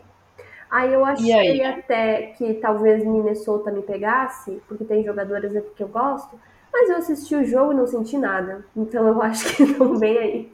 [0.71, 5.89] Aí eu achei até que talvez Minnesota me pegasse, porque tem jogadores aqui que eu
[5.89, 6.39] gosto,
[6.73, 8.65] mas eu assisti o jogo e não senti nada.
[8.77, 10.53] Então eu acho que não vem aí.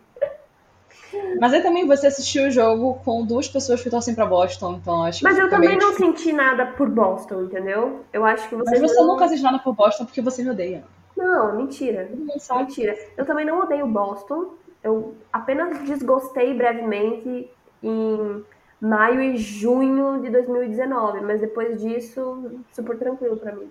[1.41, 5.05] Mas aí também você assistiu o jogo com duas pessoas que torcem pra Boston, então
[5.05, 8.01] acho Mas eu também não senti nada por Boston, entendeu?
[8.13, 8.71] Eu acho que você.
[8.71, 9.09] Mas você não...
[9.09, 10.85] nunca assiste nada por Boston porque você me odeia.
[11.17, 12.11] Não, mentira.
[12.13, 12.59] Não.
[12.59, 12.97] Mentira.
[13.17, 14.55] Eu também não odeio Boston.
[14.83, 17.49] Eu apenas desgostei brevemente
[17.83, 18.45] em
[18.85, 23.71] maio e junho de 2019, mas depois disso, super tranquilo para mim.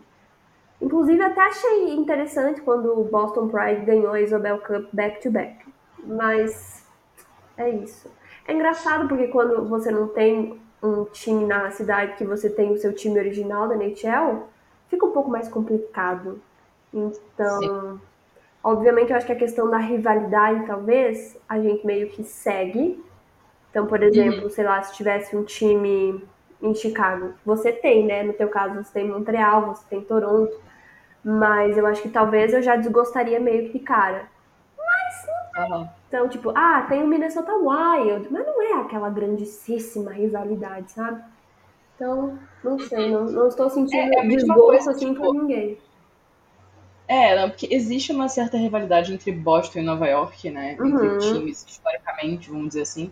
[0.81, 5.71] Inclusive, até achei interessante quando o Boston Pride ganhou a Isobel Cup back-to-back.
[6.03, 6.83] Mas
[7.55, 8.09] é isso.
[8.47, 12.77] É engraçado porque quando você não tem um time na cidade que você tem o
[12.77, 14.47] seu time original da NHL,
[14.89, 16.41] fica um pouco mais complicado.
[16.91, 18.01] Então, Sim.
[18.63, 23.01] obviamente, eu acho que a questão da rivalidade, talvez, a gente meio que segue.
[23.73, 24.49] Então, por exemplo, uhum.
[24.51, 26.23] sei lá, se tivesse um time
[26.61, 28.21] em Chicago, você tem, né?
[28.21, 30.55] No teu caso, você tem Montreal, você tem Toronto.
[31.23, 34.27] Mas eu acho que talvez eu já desgostaria meio que de cara.
[34.77, 35.69] Mas.
[35.71, 35.89] Uhum.
[36.07, 41.23] Então, tipo, ah, tem o Minnesota Wild, mas não é aquela grandíssima rivalidade, sabe?
[41.95, 45.79] Então, não sei, não, não estou sentindo é, é desgosto assim tipo, por ninguém.
[47.07, 50.73] É, não, porque existe uma certa rivalidade entre Boston e Nova York, né?
[50.73, 51.17] Entre uhum.
[51.17, 53.11] times, historicamente, vamos dizer assim.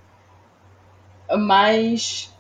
[1.37, 2.31] Mas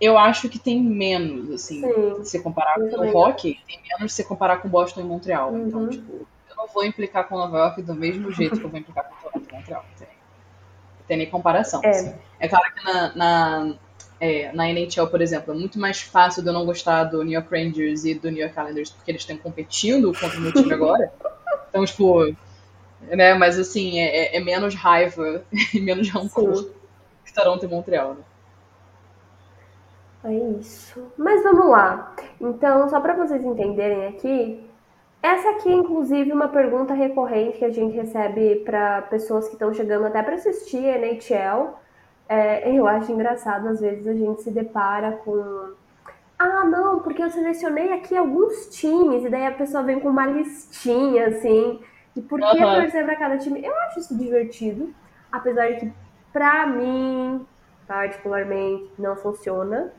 [0.00, 4.24] eu acho que tem menos, assim, Sim, se comparar com o hockey, tem menos se
[4.24, 5.56] comparar com Boston e Montreal.
[5.56, 5.86] Então, uhum.
[5.86, 6.12] Então, tipo,
[6.48, 9.16] eu não vou implicar com Nova York do mesmo jeito que eu vou implicar com
[9.16, 9.84] Toronto e Montreal.
[9.90, 11.80] Não tem, não tem nem comparação.
[11.82, 11.90] É.
[11.90, 12.14] Assim.
[12.38, 13.74] é claro que na, na,
[14.20, 17.32] é, na NHL, por exemplo, é muito mais fácil de eu não gostar do New
[17.32, 20.72] York Rangers e do New York Islanders porque eles estão competindo contra o meu time
[20.74, 21.12] agora.
[21.68, 22.24] Então, tipo,
[23.00, 25.42] né, mas assim, é, é, é menos raiva
[25.74, 26.70] e menos rancor
[27.24, 28.20] que Toronto e Montreal, né?
[30.24, 31.12] É isso.
[31.16, 32.14] Mas vamos lá.
[32.40, 34.68] Então, só para vocês entenderem aqui,
[35.22, 39.72] essa aqui é inclusive uma pergunta recorrente que a gente recebe para pessoas que estão
[39.72, 41.74] chegando até para assistir a NHL.
[42.28, 45.72] É, eu acho engraçado, às vezes a gente se depara com.
[46.38, 50.26] Ah, não, porque eu selecionei aqui alguns times, e daí a pessoa vem com uma
[50.26, 51.80] listinha assim.
[52.14, 52.74] E por que uhum.
[52.74, 53.64] torcer para cada time?
[53.64, 54.92] Eu acho isso divertido,
[55.32, 55.92] apesar de que,
[56.32, 57.46] para mim,
[57.86, 59.92] particularmente, não funciona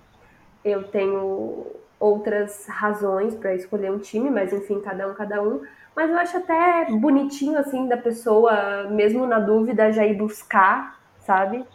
[0.63, 1.65] eu tenho
[1.99, 5.61] outras razões para escolher um time, mas enfim, cada um, cada um.
[5.95, 11.65] Mas eu acho até bonitinho, assim, da pessoa, mesmo na dúvida, já ir buscar, sabe?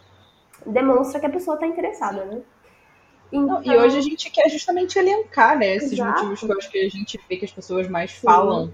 [0.65, 2.41] Demonstra que a pessoa tá interessada, né?
[3.31, 6.11] Então, e hoje a gente quer justamente elencar, né, esses exato.
[6.11, 8.25] motivos que eu acho que a gente vê que as pessoas mais Sim.
[8.25, 8.71] falam.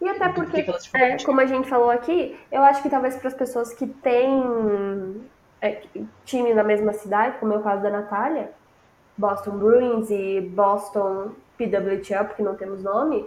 [0.00, 3.34] E até porque, é, como a gente falou aqui, eu acho que talvez para as
[3.34, 5.24] pessoas que têm
[5.62, 5.82] é,
[6.24, 8.52] time na mesma cidade, como é o caso da Natália,
[9.16, 13.26] Boston Bruins e Boston PWHL, porque não temos nome,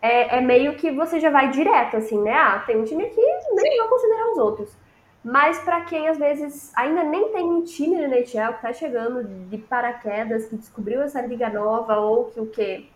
[0.00, 2.32] é, é, meio que você já vai direto, assim, né?
[2.32, 3.20] Ah, tem um time aqui,
[3.52, 4.76] nem vou considerar os outros.
[5.24, 9.24] Mas para quem às vezes ainda nem tem um time no NHL, que tá chegando
[9.24, 12.86] de paraquedas, que descobriu essa liga nova, ou que o quê?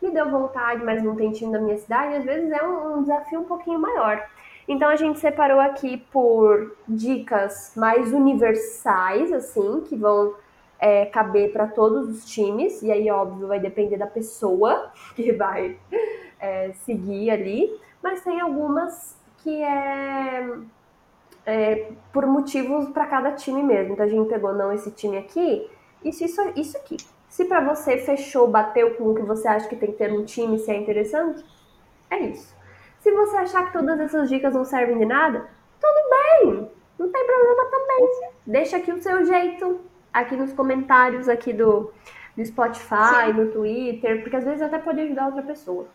[0.00, 3.02] Me deu vontade, mas não tem time na minha cidade, às vezes é um, um
[3.02, 4.24] desafio um pouquinho maior.
[4.68, 10.34] Então a gente separou aqui por dicas mais universais, assim, que vão
[10.80, 15.76] é, caber para todos os times, e aí, óbvio, vai depender da pessoa que vai
[16.40, 20.50] é, seguir ali, mas tem algumas que é,
[21.44, 23.92] é por motivos para cada time mesmo.
[23.92, 25.68] Então a gente pegou, não, esse time aqui,
[26.02, 26.96] isso, isso, isso aqui.
[27.28, 30.24] Se para você fechou, bateu com o que você acha que tem que ter um
[30.24, 31.44] time, se é interessante,
[32.10, 32.56] é isso.
[33.00, 35.48] Se você achar que todas essas dicas não servem de nada,
[35.80, 38.32] tudo bem, não tem problema também.
[38.46, 39.80] Deixa aqui o seu jeito,
[40.12, 41.92] aqui nos comentários aqui do,
[42.36, 43.32] do Spotify, Sim.
[43.32, 45.86] no Twitter, porque às vezes até pode ajudar outra pessoa.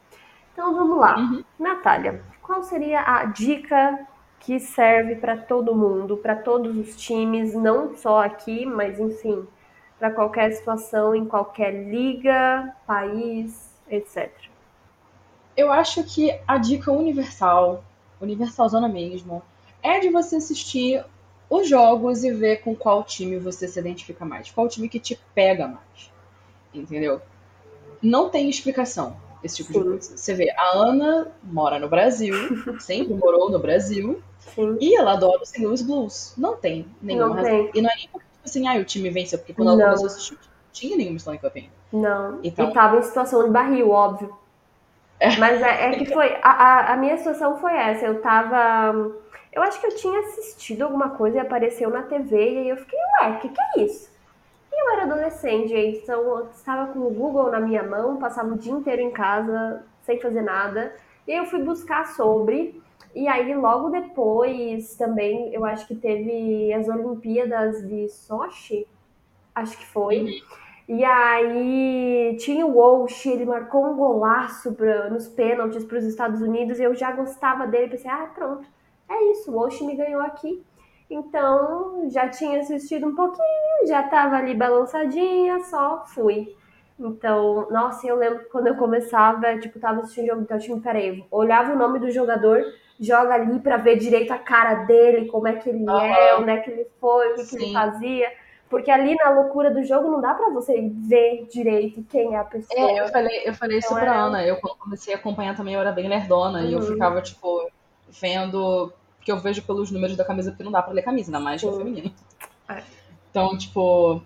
[0.54, 1.17] Então vamos lá.
[1.17, 1.43] Uhum.
[1.60, 4.08] Natália, qual seria a dica
[4.39, 9.47] que serve para todo mundo, para todos os times, não só aqui, mas enfim,
[9.97, 14.32] para qualquer situação, em qualquer liga, país, etc.
[15.58, 17.84] Eu acho que a dica universal,
[18.21, 19.41] universalzona mesmo,
[19.82, 21.04] é de você assistir
[21.50, 25.20] os jogos e ver com qual time você se identifica mais, qual time que te
[25.34, 26.12] pega mais.
[26.74, 27.22] Entendeu?
[28.02, 29.80] Não tem explicação esse tipo Sim.
[29.80, 30.18] de coisa.
[30.18, 32.34] Você vê, a Ana mora no Brasil,
[32.80, 34.78] sempre morou no Brasil, Sim.
[34.82, 35.64] e ela adora o St.
[35.64, 36.34] Louis Blues.
[36.38, 37.52] Não tem nenhuma não razão.
[37.52, 37.72] Tem.
[37.76, 39.86] E não é nem porque, tipo assim, ah, o time venceu, porque quando ela não.
[39.86, 40.40] começou a assistir, não
[40.74, 41.70] tinha nenhuma Stanley Cup ainda.
[41.94, 42.70] Não, então...
[42.70, 44.36] e tava em situação de barril, óbvio.
[45.20, 45.38] É.
[45.38, 49.14] Mas é, é que foi, a, a, a minha situação foi essa, eu tava...
[49.56, 52.78] Eu acho que eu tinha assistido alguma coisa e apareceu na TV, e aí eu
[52.78, 54.13] fiquei, ué, o que, que é isso?
[54.78, 58.74] eu era adolescente, então eu estava com o Google na minha mão, passava o dia
[58.74, 60.94] inteiro em casa sem fazer nada.
[61.28, 62.82] E eu fui buscar sobre.
[63.13, 68.86] E aí, logo depois, também, eu acho que teve as Olimpíadas de Sochi,
[69.54, 70.20] acho que foi.
[70.20, 70.32] Uhum.
[70.88, 76.41] E aí tinha o Walsh, ele marcou um golaço pra, nos pênaltis para os Estados
[76.41, 77.89] Unidos e eu já gostava dele.
[77.89, 78.68] Pensei, ah, pronto,
[79.10, 80.63] é isso, o Walsh me ganhou aqui.
[81.10, 86.56] Então, já tinha assistido um pouquinho, já tava ali balançadinha, só fui.
[87.00, 90.82] Então, nossa, eu lembro que quando eu começava, tipo, tava assistindo o jogo, então, tipo,
[90.82, 92.63] peraí, olhava o nome do jogador,
[93.00, 96.00] joga ali para ver direito a cara dele, como é que ele uhum.
[96.00, 98.32] é, onde é que ele foi, o que, que, ele fazia.
[98.70, 102.44] Porque ali na loucura do jogo não dá para você ver direito quem é a
[102.44, 102.91] pessoa.
[102.91, 104.24] É, eu falei, eu falei então, isso pra era...
[104.24, 104.46] Ana.
[104.46, 106.60] Eu quando comecei a acompanhar também eu era bem lerdona.
[106.60, 106.65] Uhum.
[106.65, 106.86] E eu uhum.
[106.86, 107.70] ficava, tipo,
[108.21, 111.39] vendo que eu vejo pelos números da camisa, porque não dá pra ler camisa, ainda
[111.39, 112.12] mais que é feminino.
[112.69, 112.84] É.
[113.32, 114.21] Então, tipo,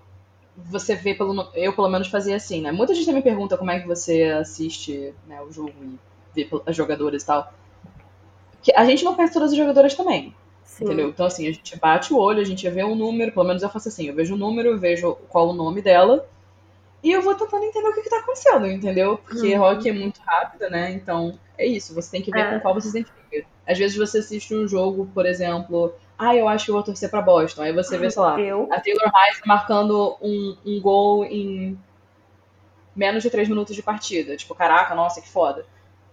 [0.55, 1.49] você vê pelo.
[1.53, 2.71] Eu, pelo menos, fazia assim, né?
[2.71, 5.97] Muita gente também pergunta como é que você assiste né, o jogo e
[6.35, 7.53] vê as jogadoras e tal.
[8.61, 10.35] Que a gente não conhece todas as jogadoras também.
[10.63, 10.85] Sim.
[10.85, 11.09] Entendeu?
[11.09, 13.69] Então, assim, a gente bate o olho, a gente vê um número, pelo menos eu
[13.69, 16.27] faço assim, eu vejo o um número, eu vejo qual o nome dela,
[17.03, 19.17] e eu vou tentando entender o que, que tá acontecendo, entendeu?
[19.17, 19.59] Porque uhum.
[19.59, 20.91] rock é muito rápido, né?
[20.91, 22.53] Então, é isso, você tem que ver é.
[22.53, 23.47] com qual você se identifica.
[23.65, 27.09] Às vezes você assiste um jogo, por exemplo, ah, eu acho que eu vou torcer
[27.09, 27.61] pra Boston.
[27.61, 28.67] Aí você vê, sei lá, eu?
[28.71, 31.79] a Taylor Heise marcando um, um gol em
[32.95, 34.35] menos de três minutos de partida.
[34.35, 35.65] Tipo, caraca, nossa, que foda.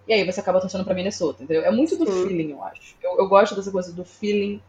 [0.06, 1.64] E aí você acaba torcendo pra Minnesota, entendeu?
[1.64, 2.28] É muito do Sim.
[2.28, 2.94] feeling, eu acho.
[3.02, 4.62] Eu, eu gosto dessa coisa do feeling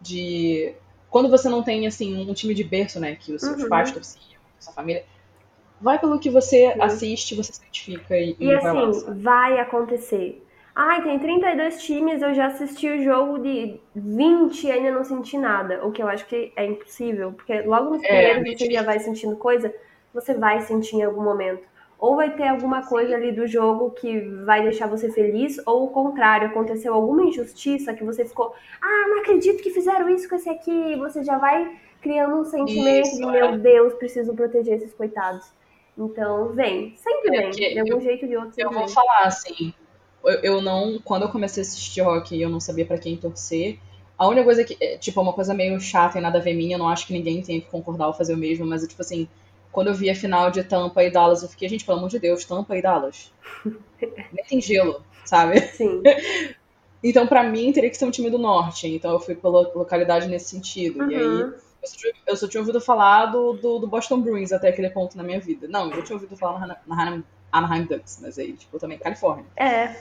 [0.00, 0.72] de.
[1.10, 3.16] Quando você não tem, assim, um time de berço, né?
[3.16, 3.68] Que os seus uhum.
[3.68, 5.04] pais torciam, sua família.
[5.84, 6.80] Vai pelo que você Sim.
[6.80, 10.42] assiste, você se identifica e, e, e assim, vai acontecer.
[10.74, 15.36] Ai, tem 32 times, eu já assisti o jogo de 20 e ainda não senti
[15.36, 15.86] nada.
[15.86, 18.82] O que eu acho que é impossível, porque logo nos é, primeiros é, você já
[18.82, 19.74] vai sentindo coisa,
[20.14, 21.62] você vai sentir em algum momento.
[21.98, 25.88] Ou vai ter alguma coisa ali do jogo que vai deixar você feliz, ou o
[25.88, 30.48] contrário, aconteceu alguma injustiça que você ficou, ah, não acredito que fizeram isso com esse
[30.48, 33.58] aqui, você já vai criando um sentimento isso, de, meu é.
[33.58, 35.52] Deus, preciso proteger esses coitados.
[35.96, 38.54] Então, vem, sempre é, vem, de algum eu, jeito ou de outro.
[38.56, 38.94] Eu vou vem.
[38.94, 39.72] falar assim,
[40.24, 40.98] eu, eu não.
[40.98, 43.78] Quando eu comecei a assistir rock eu não sabia para quem torcer.
[44.18, 44.76] A única coisa que.
[44.80, 47.12] É, tipo, uma coisa meio chata e nada a ver minha, eu não acho que
[47.12, 49.28] ninguém tenha que concordar ou fazer o mesmo, mas, tipo assim,
[49.70, 52.18] quando eu vi a final de Tampa e Dallas, eu fiquei, gente, pelo amor de
[52.18, 53.32] Deus, Tampa e Dallas.
[54.32, 55.60] Nem tem gelo, sabe?
[55.60, 56.00] Sim.
[57.02, 58.86] então, para mim, teria que ser um time do norte.
[58.86, 61.02] Então, eu fui pela localidade nesse sentido.
[61.02, 61.10] Uhum.
[61.10, 61.52] E aí,
[61.84, 62.12] uhum.
[62.26, 65.40] Eu só tinha ouvido falar do, do, do, Boston Bruins até aquele ponto na minha
[65.40, 65.66] vida.
[65.68, 69.46] Não, eu tinha ouvido falar na, na Anaheim Ducks, mas aí, tipo, também Califórnia.
[69.56, 69.94] É.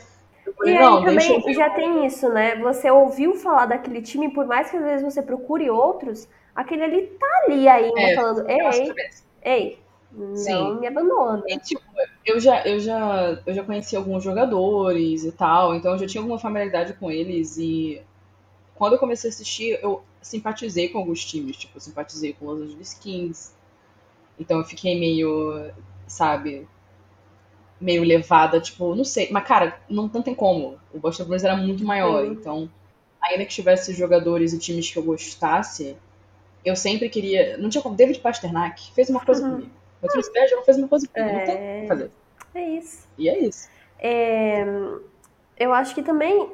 [0.58, 2.56] Falei, e aí também já tem isso, né?
[2.58, 7.02] Você ouviu falar daquele time, por mais que às vezes você procure outros, aquele ali
[7.20, 8.94] tá ali ainda é, falando, ei,
[9.42, 9.80] ei,
[10.12, 10.80] não Sim.
[10.80, 11.44] me abandona.
[11.48, 11.82] E, tipo,
[12.26, 16.22] eu já, eu, já, eu já conheci alguns jogadores e tal, então eu já tinha
[16.22, 18.02] alguma familiaridade com eles e
[18.76, 22.70] quando eu comecei a assistir, eu simpatizei com alguns times, tipo, simpatizei com os Los
[22.70, 23.52] Angeles Kings,
[24.40, 25.72] então eu fiquei meio,
[26.08, 26.68] sabe,
[27.80, 31.56] meio levada, tipo, não sei, mas cara, não, não tem como, o Boston Bruins era
[31.56, 32.70] muito maior, então,
[33.22, 35.96] ainda que tivesse jogadores e times que eu gostasse,
[36.66, 39.52] eu sempre queria, não tinha como, David Pasternak fez uma coisa uhum.
[39.52, 41.38] comigo, o Chris não fez uma coisa comigo, é...
[41.38, 42.12] não tem o que fazer.
[42.56, 43.08] É isso.
[43.18, 43.70] E é isso.
[44.00, 44.64] É...
[45.58, 46.52] Eu acho que também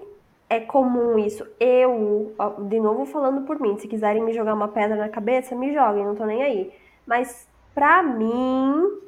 [0.50, 1.46] é comum isso.
[1.60, 2.34] Eu,
[2.68, 6.04] de novo falando por mim, se quiserem me jogar uma pedra na cabeça, me joguem,
[6.04, 6.74] não tô nem aí.
[7.06, 9.00] Mas pra mim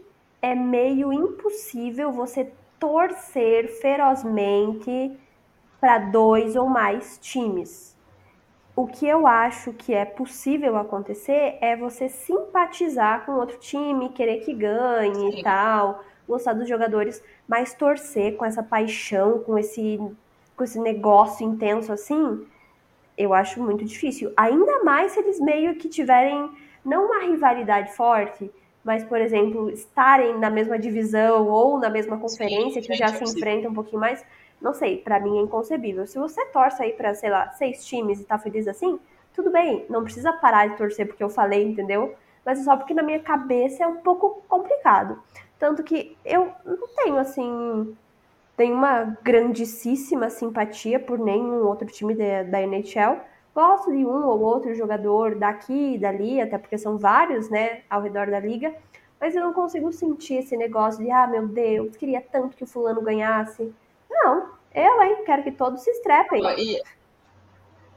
[0.41, 5.11] é meio impossível você torcer ferozmente
[5.79, 7.91] para dois ou mais times.
[8.75, 14.37] O que eu acho que é possível acontecer é você simpatizar com outro time, querer
[14.37, 15.39] que ganhe Sim.
[15.39, 19.99] e tal, gostar dos jogadores, mas torcer com essa paixão, com esse,
[20.55, 22.45] com esse negócio intenso assim,
[23.17, 24.31] eu acho muito difícil.
[24.37, 26.49] Ainda mais se eles meio que tiverem
[26.83, 28.51] não uma rivalidade forte,
[28.83, 33.23] mas, por exemplo, estarem na mesma divisão ou na mesma conferência, Sim, que já se
[33.23, 34.25] enfrentam um pouquinho mais
[34.61, 36.05] não sei, para mim é inconcebível.
[36.05, 38.99] Se você torce aí para, sei lá, seis times e tá feliz assim,
[39.33, 42.15] tudo bem, não precisa parar de torcer porque eu falei, entendeu?
[42.45, 45.21] Mas é só porque na minha cabeça é um pouco complicado.
[45.57, 47.95] Tanto que eu não tenho, assim,
[48.55, 53.19] tenho uma grandíssima simpatia por nenhum outro time da, da NHL.
[53.53, 58.01] Gosto de um ou outro jogador daqui e dali, até porque são vários, né, ao
[58.01, 58.73] redor da liga.
[59.19, 62.67] Mas eu não consigo sentir esse negócio de, ah, meu Deus, queria tanto que o
[62.67, 63.73] fulano ganhasse.
[64.09, 65.23] Não, eu, hein?
[65.25, 66.43] Quero que todos se estrepem.
[66.57, 66.81] E,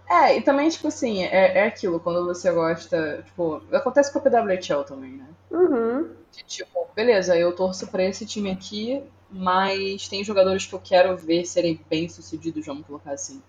[0.09, 4.23] é, e também, tipo assim, é, é aquilo, quando você gosta, tipo, acontece com a
[4.23, 5.27] PWHL também, né?
[5.51, 6.11] Uhum.
[6.31, 11.17] De, tipo, beleza, eu torço pra esse time aqui, mas tem jogadores que eu quero
[11.17, 13.43] ver serem bem-sucedidos, vamos colocar assim.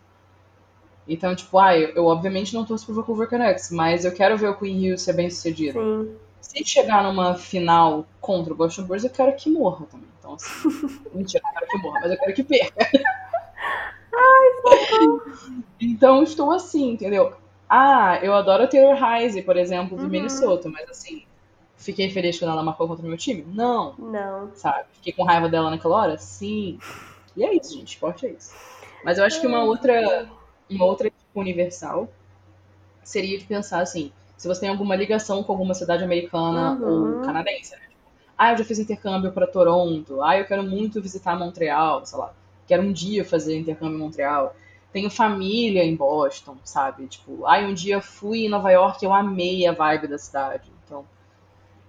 [1.08, 4.50] Então, tipo, ah, eu, eu, obviamente não torço pro Vancouver Canucks, mas eu quero ver
[4.50, 5.80] o Queen Hill ser bem-sucedido.
[5.80, 6.16] Sim.
[6.42, 10.08] Se chegar numa final contra o Boston Bruins, eu quero que morra também.
[10.20, 10.70] Então, assim,
[11.14, 12.90] mentira, eu quero que morra, mas eu quero que perca.
[14.16, 17.34] Ai, Então, estou assim, entendeu?
[17.70, 20.10] Ah, eu adoro a Taylor Heise, por exemplo, do uhum.
[20.10, 21.26] Minnesota, mas assim,
[21.76, 23.46] fiquei feliz quando ela marcou contra o meu time?
[23.48, 23.96] Não.
[23.98, 24.52] Não.
[24.56, 24.86] Sabe?
[24.94, 26.18] Fiquei com raiva dela naquela hora?
[26.18, 26.80] Sim.
[27.36, 27.94] E é isso, gente.
[27.94, 28.56] Esporte é isso.
[29.04, 30.30] Mas eu acho que uma outra,
[30.70, 32.08] uma outra tipo universal
[33.04, 37.20] seria de pensar assim, se você tem alguma ligação com alguma cidade americana uhum.
[37.20, 37.82] ou canadense, né?
[38.38, 40.22] Ah, eu já fiz intercâmbio para Toronto.
[40.22, 42.34] Ah, eu quero muito visitar Montreal, sei lá.
[42.68, 44.56] Quero um dia fazer intercâmbio em Montreal.
[44.92, 47.08] Tenho família em Boston, sabe?
[47.08, 50.72] Tipo, ah, um dia fui em Nova York, eu amei a vibe da cidade.
[50.84, 51.06] Então,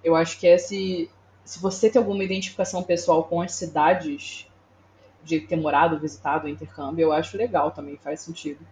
[0.02, 1.10] eu acho que esse
[1.46, 4.50] se você tem alguma identificação pessoal com as cidades
[5.22, 8.66] de ter morado, visitado, intercâmbio, eu acho legal também, faz sentido.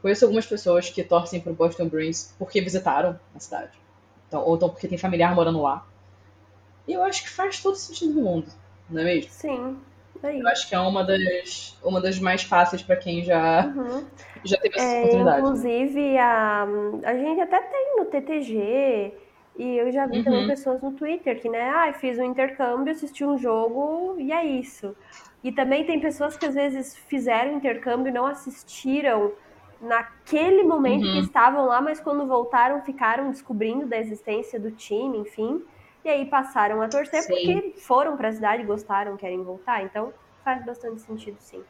[0.00, 3.72] Conheço algumas pessoas que torcem pro Boston Bruins porque visitaram a cidade.
[4.28, 5.84] Então, ou então porque tem familiar morando lá.
[6.86, 8.46] E eu acho que faz todo sentido do mundo,
[8.88, 9.30] não é mesmo?
[9.32, 9.76] Sim.
[10.22, 14.04] Eu acho que é uma das, uma das mais fáceis para quem já, uhum.
[14.44, 15.40] já teve essa é, oportunidade.
[15.40, 16.66] Inclusive, a,
[17.04, 19.14] a gente até tem no TTG,
[19.58, 20.24] e eu já vi uhum.
[20.24, 24.44] também pessoas no Twitter que, né, ah, fiz um intercâmbio, assisti um jogo e é
[24.44, 24.96] isso.
[25.42, 29.32] E também tem pessoas que às vezes fizeram intercâmbio e não assistiram
[29.80, 31.12] naquele momento uhum.
[31.12, 35.62] que estavam lá, mas quando voltaram ficaram descobrindo da existência do time, enfim.
[36.04, 37.28] E aí passaram a torcer sim.
[37.28, 39.82] porque foram para a cidade, gostaram, querem voltar.
[39.82, 41.62] Então faz bastante sentido, sim.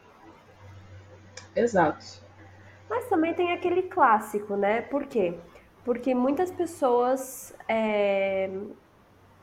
[1.54, 2.04] Exato.
[2.88, 4.82] Mas também tem aquele clássico, né?
[4.82, 5.38] Por quê?
[5.84, 8.50] Porque muitas pessoas é,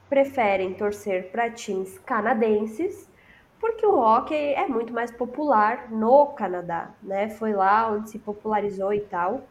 [0.09, 3.09] preferem torcer para times canadenses,
[3.59, 7.29] porque o hockey é muito mais popular no Canadá, né?
[7.29, 9.41] Foi lá onde se popularizou e tal.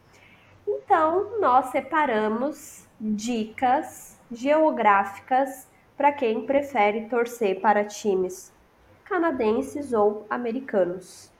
[0.67, 8.53] Então, nós separamos dicas geográficas para quem prefere torcer para times
[9.05, 11.31] canadenses ou americanos.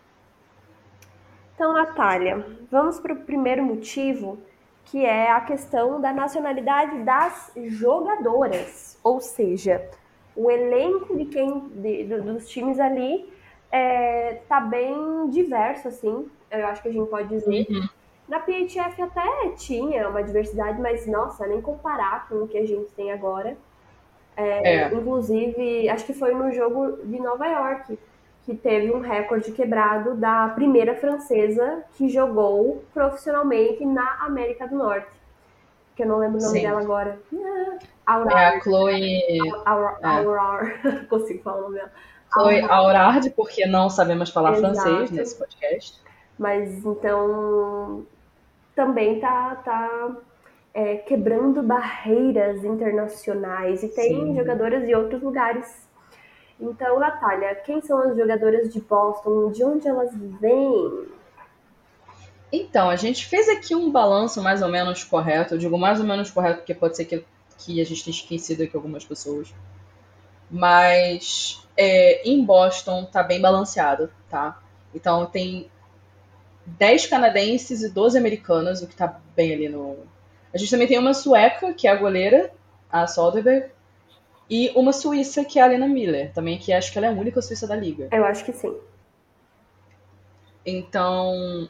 [1.55, 4.39] Então, Natália, vamos para o primeiro motivo,
[4.85, 9.89] que é a questão da nacionalidade das jogadoras, ou seja,
[10.37, 13.33] o elenco de quem de, dos times ali
[13.73, 17.67] é, tá bem diverso, assim, eu acho que a gente pode dizer.
[17.69, 17.89] Uhum.
[18.29, 22.91] Na PHF até tinha uma diversidade, mas nossa, nem comparar com o que a gente
[22.93, 23.57] tem agora.
[24.37, 24.95] É, é.
[24.95, 27.99] Inclusive, acho que foi no jogo de Nova York
[28.45, 35.09] que teve um recorde quebrado da primeira francesa que jogou profissionalmente na América do Norte.
[35.97, 36.65] Que eu não lembro o nome Sim.
[36.65, 37.19] dela agora.
[38.07, 38.55] Aurar.
[38.55, 39.39] É a Chloe.
[39.65, 40.81] Aurar.
[40.85, 41.05] É.
[41.09, 41.91] Consigo falar o nome dela.
[42.33, 44.75] Chloe Aurard, porque não sabemos falar Exato.
[44.75, 46.01] francês nesse podcast.
[46.39, 48.07] Mas então
[48.77, 50.17] também tá, tá
[50.73, 54.37] é, quebrando barreiras internacionais e tem Sim.
[54.37, 55.87] jogadoras de outros lugares
[56.61, 59.51] então, Natália, quem são as jogadoras de Boston?
[59.51, 60.11] De onde elas
[60.41, 61.09] vêm?
[62.51, 65.55] Então, a gente fez aqui um balanço mais ou menos correto.
[65.55, 67.25] Eu digo mais ou menos correto porque pode ser que,
[67.59, 69.53] que a gente tenha esquecido aqui algumas pessoas.
[70.51, 74.59] Mas é, em Boston tá bem balanceado, tá?
[74.95, 75.71] Então tem
[76.67, 79.97] 10 canadenses e 12 americanas, o que tá bem ali no.
[80.53, 82.53] A gente também tem uma sueca, que é a goleira,
[82.91, 83.71] a Soderberg,
[84.49, 87.13] e uma suíça, que é a Lena Miller, também, que acho que ela é a
[87.13, 88.09] única suíça da liga.
[88.13, 88.77] Eu acho que sim.
[90.65, 91.69] Então,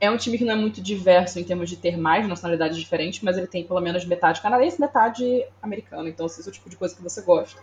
[0.00, 3.22] é um time que não é muito diverso em termos de ter mais nacionalidades diferentes,
[3.22, 6.08] mas ele tem pelo menos metade canadense e metade americana.
[6.08, 7.60] Então, se esse é o tipo de coisa que você gosta,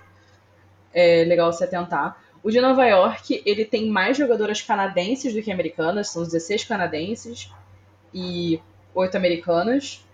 [0.93, 2.17] é legal se atentar.
[2.41, 7.51] O de Nova York, ele tem mais jogadoras canadenses do que americanas, são 16 canadenses
[8.13, 8.59] e
[8.93, 10.05] 8 americanas.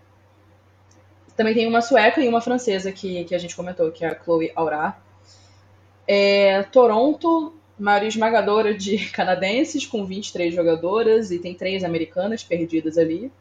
[1.36, 4.24] Também tem uma sueca e uma francesa que, que a gente comentou, que é a
[4.24, 4.98] Chloe Aurá.
[6.08, 13.32] É, Toronto, maioria esmagadora de canadenses, com 23 jogadoras, e tem três americanas perdidas ali.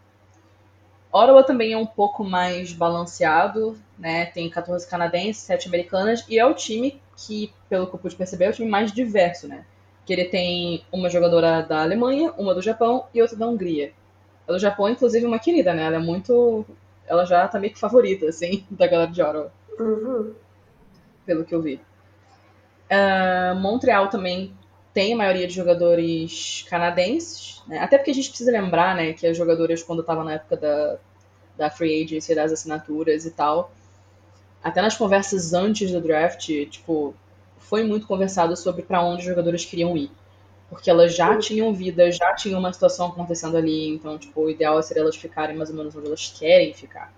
[1.17, 4.27] Ottawa também é um pouco mais balanceado, né?
[4.27, 8.47] Tem 14 canadenses, 7 americanas, e é o time que, pelo que eu pude perceber,
[8.47, 9.65] é o time mais diverso, né?
[10.05, 13.93] Que ele tem uma jogadora da Alemanha, uma do Japão e outra da Hungria.
[14.49, 15.85] A do Japão, inclusive, é uma querida, né?
[15.85, 16.67] Ela é muito
[17.07, 19.53] ela já tá meio que favorita, assim, da galera de Ottawa.
[19.79, 20.35] Uhum.
[21.25, 21.81] Pelo que eu vi.
[22.91, 24.53] Uh, Montreal também
[24.95, 27.79] tem a maioria de jogadores canadenses, né?
[27.79, 30.97] até porque a gente precisa lembrar, né, que as jogadoras, quando estavam na época da,
[31.59, 33.73] da free agency, das assinaturas e tal,
[34.63, 37.15] até nas conversas antes do draft, tipo,
[37.59, 40.11] foi muito conversado sobre para onde os jogadores queriam ir
[40.75, 44.83] porque elas já tinham vida, já tinham uma situação acontecendo ali, então, tipo, o ideal
[44.83, 47.13] seria elas ficarem mais ou menos onde elas querem ficar.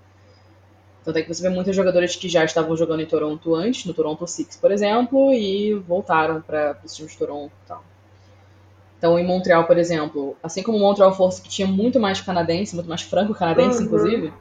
[1.06, 3.94] Tanto é que você vê muitos jogadores que já estavam jogando em Toronto antes, no
[3.94, 7.84] Toronto Six, por exemplo, e voltaram para os times de Toronto e tal.
[8.98, 12.88] Então, em Montreal, por exemplo, assim como Montreal Force, que tinha muito mais canadense, muito
[12.88, 13.84] mais franco-canadense, uhum.
[13.84, 14.32] inclusive,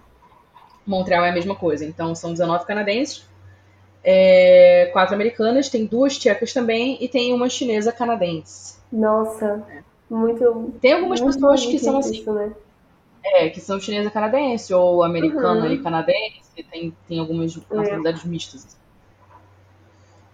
[0.87, 1.85] Montreal é a mesma coisa.
[1.85, 3.23] Então, são 19 canadenses,
[4.03, 8.77] é, quatro americanas, tem duas tchecas também e tem uma chinesa canadense.
[8.91, 9.63] Nossa,
[10.09, 10.73] muito.
[10.81, 12.21] Tem algumas muito pessoas que são assim.
[12.21, 12.51] Isso, né?
[13.27, 15.73] É, que são chinesa canadense ou americana uhum.
[15.73, 17.75] e canadense, tem, tem algumas é.
[17.75, 18.27] nacionalidades é.
[18.27, 18.77] mistas.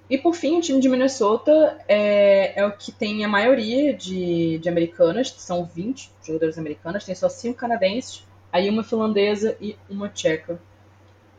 [0.10, 4.60] E por fim, o time de Minnesota é, é o que tem a maioria de,
[4.60, 10.10] de americanas, são 20 jogadores americanas, tem só 5 canadenses, aí uma finlandesa e uma
[10.10, 10.60] tcheca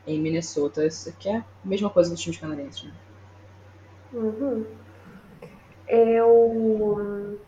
[0.07, 0.87] em Minnesota.
[0.87, 2.93] Isso aqui é a mesma coisa dos times canadenses, né?
[4.15, 4.65] Uhum.
[5.87, 7.39] Eu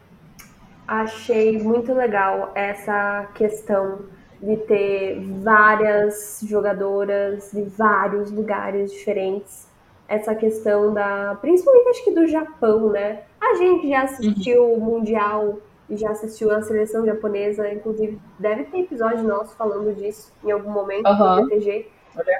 [0.87, 4.01] achei muito legal essa questão
[4.43, 9.68] de ter várias jogadoras de vários lugares diferentes.
[10.07, 11.37] Essa questão da.
[11.41, 13.22] Principalmente acho que do Japão, né?
[13.41, 14.74] A gente já assistiu uhum.
[14.74, 15.59] o Mundial
[15.89, 20.70] e já assistiu a seleção japonesa, inclusive deve ter episódio nosso falando disso em algum
[20.70, 21.37] momento uhum.
[21.37, 21.87] no BTG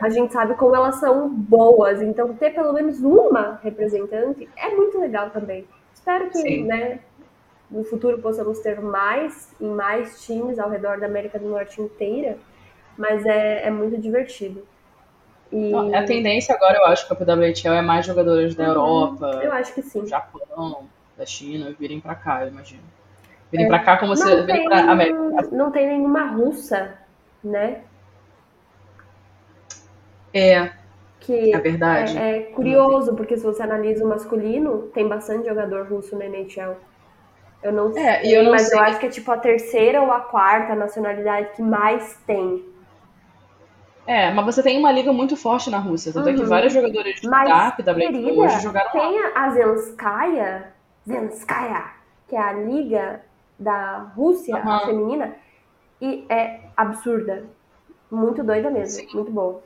[0.01, 4.99] a gente sabe como elas são boas, então ter pelo menos uma representante é muito
[4.99, 5.67] legal também.
[5.93, 7.01] Espero que, né,
[7.75, 12.39] no futuro possamos ter mais e mais times ao redor da América do Norte inteira,
[12.97, 14.65] mas é, é muito divertido.
[15.51, 15.75] E...
[15.93, 19.53] A tendência agora, eu acho, que a PWHL é mais jogadores da uhum, Europa, eu
[19.53, 20.01] acho que sim.
[20.03, 22.83] do Japão, da China, virem para cá, eu imagino.
[23.51, 25.49] Virem é, para cá como se virem pra América.
[25.51, 26.97] Não tem nenhuma russa,
[27.43, 27.83] né?
[30.33, 30.71] É.
[31.21, 32.19] Que é verdade.
[32.19, 36.77] É, é curioso, porque se você analisa o masculino, tem bastante jogador russo na NHL.
[37.65, 38.79] Eu não sei, é, eu não mas sei.
[38.79, 42.63] eu acho que é tipo a terceira ou a quarta nacionalidade que mais tem.
[44.07, 46.33] É, mas você tem uma liga muito forte na Rússia, tanto uhum.
[46.33, 46.49] é que uhum.
[46.49, 49.33] vários jogadores de mas, DAP, querida, hoje jogaram tem lá.
[49.35, 50.75] a Zelenskaya,
[51.09, 51.85] Zelenskaya,
[52.29, 53.23] que é a liga
[53.59, 54.81] da Rússia uhum.
[54.81, 55.35] feminina,
[56.03, 57.45] e é absurda.
[58.11, 59.17] Muito doida mesmo, Sim.
[59.17, 59.63] muito boa.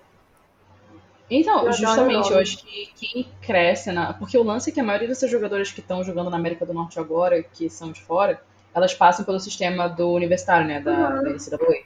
[1.30, 4.14] Então, eu justamente, eu acho que quem cresce na.
[4.14, 6.72] Porque o lance é que a maioria dessas jogadoras que estão jogando na América do
[6.72, 8.40] Norte agora, que são de fora,
[8.74, 11.22] elas passam pelo sistema do universitário, né, da, uhum.
[11.24, 11.82] da NCAA.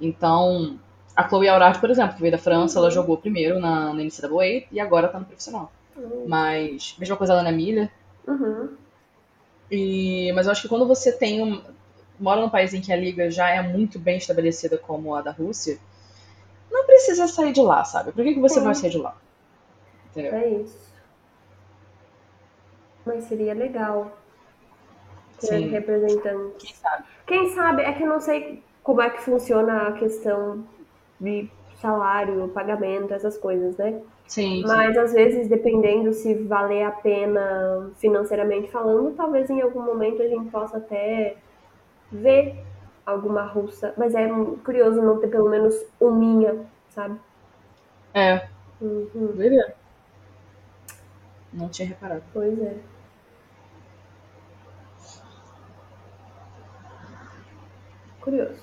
[0.00, 0.78] Então,
[1.14, 2.84] a Chloe Aurard, por exemplo, que veio da França, uhum.
[2.84, 5.70] ela jogou primeiro na, na NCAA e agora tá no profissional.
[5.96, 6.24] Uhum.
[6.26, 7.90] Mas, mesma coisa lá na Milha.
[8.26, 8.70] Uhum.
[9.70, 11.60] E, mas eu acho que quando você tem um,
[12.18, 15.30] mora num país em que a liga já é muito bem estabelecida como a da
[15.30, 15.78] Rússia,
[16.96, 18.12] precisa sair de lá, sabe?
[18.12, 19.14] Por que, que você vai sair de lá?
[20.10, 20.34] Entendeu?
[20.34, 20.94] É isso.
[23.04, 24.10] Mas seria legal
[25.40, 25.68] ter Sim.
[25.68, 26.56] representantes.
[26.58, 27.04] Quem sabe?
[27.26, 27.82] Quem sabe?
[27.82, 30.64] É que eu não sei como é que funciona a questão
[31.20, 34.00] de salário, pagamento, essas coisas, né?
[34.26, 34.62] Sim.
[34.66, 35.00] Mas sim.
[35.00, 40.50] às vezes, dependendo se valer a pena financeiramente falando, talvez em algum momento a gente
[40.50, 41.36] possa até
[42.10, 42.64] ver
[43.04, 43.92] alguma russa.
[43.96, 44.28] Mas é
[44.64, 46.66] curioso não ter pelo menos minha,
[46.96, 47.20] sabe?
[48.14, 48.48] É.
[48.80, 49.34] Uhum.
[51.52, 52.22] Não tinha reparado.
[52.32, 52.76] Pois é.
[58.20, 58.60] Curioso.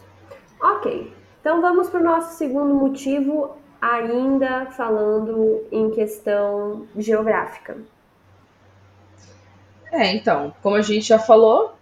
[0.60, 1.16] Ok.
[1.40, 7.78] Então vamos para o nosso segundo motivo, ainda falando em questão geográfica.
[9.92, 11.76] É, então, como a gente já falou,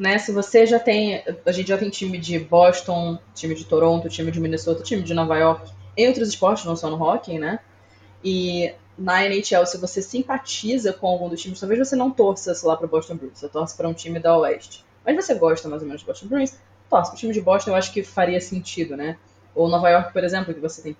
[0.00, 4.08] né, se você já tem, a gente já tem time de Boston, time de Toronto,
[4.08, 7.60] time de Minnesota, time de Nova York, em outros esportes, não só no hockey, né?
[8.24, 12.66] E na NHL, se você simpatiza com algum dos times, talvez você não torça, sei
[12.66, 14.86] lá, para Boston Bruins, você torce para um time da Oeste.
[15.04, 16.56] Mas você gosta mais ou menos de Boston Bruins,
[16.88, 17.12] torce.
[17.12, 19.18] O time de Boston eu acho que faria sentido, né?
[19.54, 20.96] Ou Nova York, por exemplo, que você tem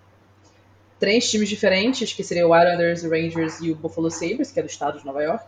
[0.99, 4.63] três times diferentes, que seria o Islanders, o Rangers e o Buffalo Sabres, que é
[4.63, 5.45] do estado de Nova York.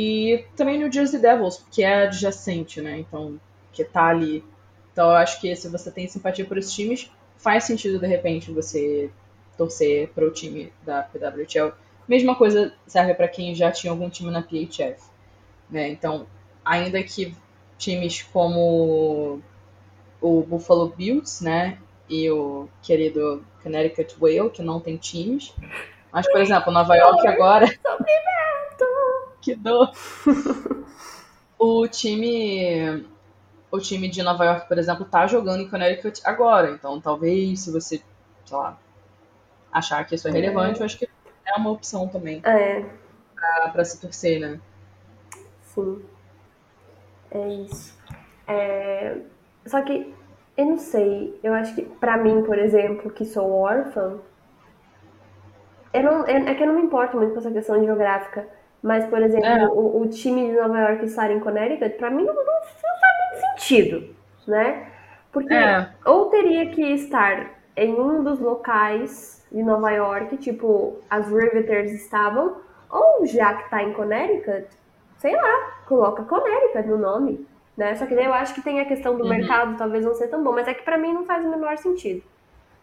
[0.00, 3.00] E também New Jersey Devils, que é adjacente, né?
[3.00, 3.40] Então,
[3.72, 4.44] que tá ali.
[4.92, 8.52] Então eu acho que se você tem simpatia por esses times, faz sentido de repente
[8.52, 9.10] você
[9.56, 11.72] torcer para o time da PWHL.
[12.06, 15.02] Mesma coisa serve para quem já tinha algum time na PHF.
[15.68, 15.88] Né?
[15.88, 16.28] Então,
[16.64, 17.34] ainda que
[17.76, 19.40] times como
[20.20, 21.76] o Buffalo Bills, né,
[22.08, 25.52] e o querido Connecticut Whale, que não tem times.
[26.12, 27.66] Mas, por exemplo, Nova York agora.
[29.48, 29.92] Que dor!
[31.58, 33.06] o time.
[33.70, 36.70] O time de Nova York, por exemplo, tá jogando em Connecticut agora.
[36.70, 38.02] Então, talvez, se você,
[38.44, 38.78] sei lá,
[39.70, 40.82] achar que isso é relevante, é.
[40.82, 41.08] eu acho que
[41.46, 42.40] é uma opção também.
[42.44, 42.84] É.
[43.34, 44.60] Pra, pra se torcer, né?
[45.62, 46.02] Sim.
[47.30, 47.94] É isso.
[48.46, 49.18] É...
[49.66, 50.14] Só que,
[50.56, 54.18] eu não sei, eu acho que pra mim, por exemplo, que sou órfã,
[55.92, 58.48] eu não, é, é que eu não me importo muito com essa questão geográfica.
[58.82, 59.66] Mas, por exemplo, é.
[59.66, 62.52] o, o, time de Nova York estar em Connecticut, pra mim não, não, não
[63.00, 64.14] faz muito sentido,
[64.46, 64.86] né?
[65.32, 65.88] Porque é.
[66.04, 72.56] ou teria que estar em um dos locais de Nova York, tipo as Riveters estavam,
[72.90, 74.66] ou já que tá em Connecticut,
[75.18, 77.94] sei lá, coloca Connecticut no nome, né?
[77.96, 79.28] Só que daí eu acho que tem a questão do uhum.
[79.28, 81.76] mercado, talvez não ser tão bom, mas é que para mim não faz o menor
[81.78, 82.22] sentido.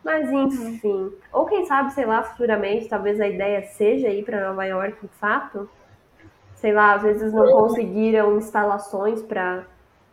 [0.04, 1.14] Mas enfim, uhum.
[1.34, 5.14] ou quem sabe, sei lá, futuramente, talvez a ideia seja ir para Nova York, de
[5.16, 5.68] fato.
[6.66, 9.66] Sei lá, às vezes não conseguiram instalações para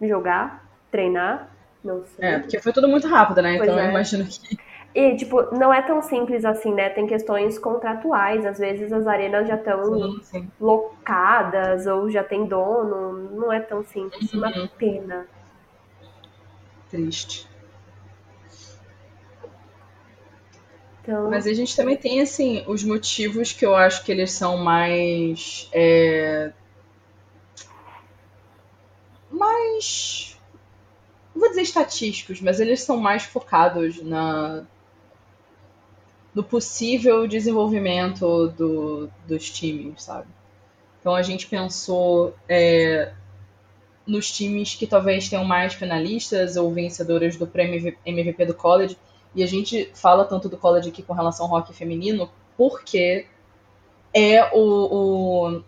[0.03, 1.48] jogar, treinar,
[1.82, 2.28] não sei.
[2.28, 3.57] É, porque foi tudo muito rápido, né?
[3.57, 3.86] Pois então é.
[3.86, 4.59] eu imagino que
[4.94, 6.90] e, tipo, não é tão simples assim, né?
[6.90, 8.44] Tem questões contratuais.
[8.44, 10.20] Às vezes as arenas já estão
[10.61, 13.30] locadas ou já tem dono.
[13.34, 14.30] Não é tão simples.
[14.34, 14.40] Uhum.
[14.40, 15.26] Uma pena.
[16.90, 17.48] Triste.
[21.03, 21.28] Então...
[21.28, 25.68] Mas a gente também tem, assim, os motivos que eu acho que eles são mais.
[25.72, 26.53] É...
[29.30, 30.38] Mais.
[31.34, 34.64] Não vou dizer estatísticos, mas eles são mais focados na,
[36.34, 40.28] no possível desenvolvimento do, dos times, sabe?
[41.00, 43.12] Então a gente pensou é,
[44.07, 48.96] nos times que talvez tenham mais finalistas ou vencedoras do prêmio MVP do college.
[49.35, 53.26] E a gente fala tanto do college aqui com relação ao hockey feminino porque
[54.14, 55.62] é o, o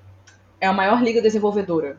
[0.60, 1.98] é a maior liga desenvolvedora,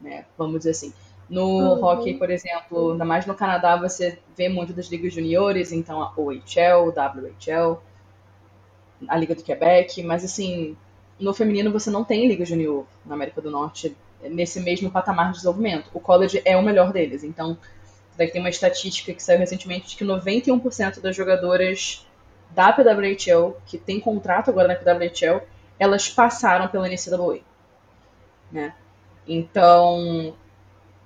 [0.00, 0.24] né?
[0.36, 0.92] Vamos dizer assim.
[1.28, 1.84] No uhum.
[1.84, 6.12] hockey, por exemplo, ainda mais no Canadá, você vê muito das ligas juniores, então a
[6.16, 7.82] OHL, WHL,
[9.06, 10.76] a Liga do Quebec, mas assim,
[11.20, 15.34] no feminino você não tem Liga Junior na América do Norte nesse mesmo patamar de
[15.34, 15.90] desenvolvimento.
[15.92, 17.58] O college é o melhor deles, então
[18.18, 22.04] daí tem uma estatística que saiu recentemente de que 91% das jogadoras
[22.50, 25.40] da PWHL, que tem contrato agora na PWHL,
[25.78, 27.38] elas passaram pela NCAA.
[28.50, 28.74] Né?
[29.26, 30.34] Então,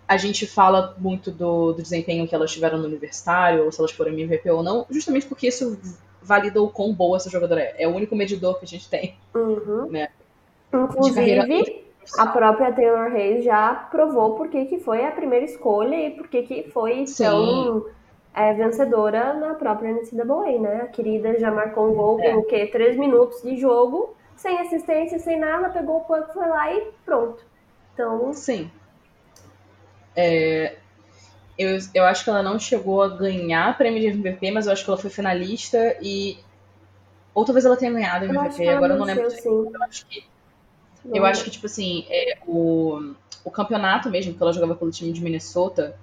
[0.09, 3.93] a gente fala muito do, do, desempenho que elas tiveram no universitário, ou se elas
[3.93, 5.79] foram MVP ou não, justamente porque isso
[6.23, 7.83] valida o quão boa essa jogadora é.
[7.83, 9.17] É o único medidor que a gente tem.
[9.35, 9.91] Uhum.
[9.91, 10.09] Né?
[10.73, 16.29] Inclusive, a própria Taylor Reis já provou por que foi a primeira escolha e por
[16.29, 17.25] que foi Sim.
[17.25, 17.87] tão
[18.35, 20.81] é, vencedora na própria NCAA, né?
[20.83, 22.33] A querida já marcou um gol é.
[22.33, 22.67] com o quê?
[22.67, 27.45] Três minutos de jogo, sem assistência, sem nada, pegou o puck, foi lá e pronto.
[27.93, 28.33] Então.
[28.33, 28.71] Sim.
[30.17, 30.77] É,
[31.59, 34.85] eu, eu acho que ela não chegou a ganhar prêmio de MVP, mas eu acho
[34.85, 36.39] que ela foi finalista e.
[37.35, 39.25] Ou talvez ela tenha ganhado MVP, agora eu não lembro.
[39.25, 40.32] Eu acho que.
[41.05, 45.13] Eu acho que, tipo assim, é, o, o campeonato mesmo, que ela jogava pelo time
[45.13, 45.97] de Minnesota,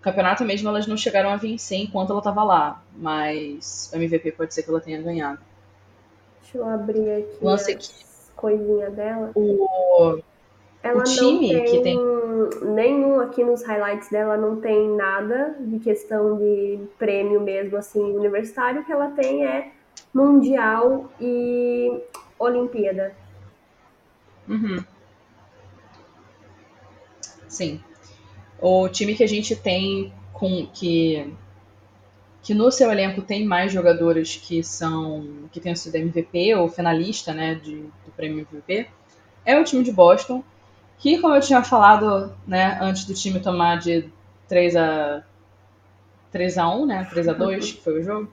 [0.00, 4.32] o campeonato mesmo elas não chegaram a vencer enquanto ela tava lá, mas o MVP
[4.32, 5.38] pode ser que ela tenha ganhado.
[6.40, 7.88] Deixa eu abrir aqui Lance aqui.
[8.34, 9.30] coisinha dela.
[9.34, 10.18] O,
[10.82, 11.98] ela o time tem, que tem.
[12.62, 18.80] Nenhum aqui nos highlights dela não tem nada de questão de prêmio mesmo, assim, universitário.
[18.80, 19.70] O que ela tem é
[20.12, 22.02] Mundial e
[22.38, 23.14] Olimpíada.
[24.48, 24.84] Uhum.
[27.48, 27.82] Sim.
[28.60, 31.32] O time que a gente tem com que
[32.42, 37.32] que no seu elenco tem mais jogadores que são que tenham sido MVP ou finalista,
[37.32, 38.88] né, de, do prêmio MVP,
[39.44, 40.42] é o time de Boston,
[40.98, 44.08] que como eu tinha falado, né, antes do time tomar de
[44.48, 45.22] 3 a
[46.32, 48.32] 3 a 1, né, 3 a 2, que foi o jogo,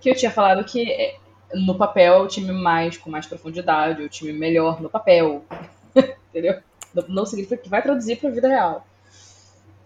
[0.00, 1.16] que eu tinha falado que
[1.54, 5.44] no papel é o time mais com mais profundidade, o time melhor no papel,
[6.30, 6.60] entendeu?
[7.08, 8.86] Não significa que vai traduzir para a vida real.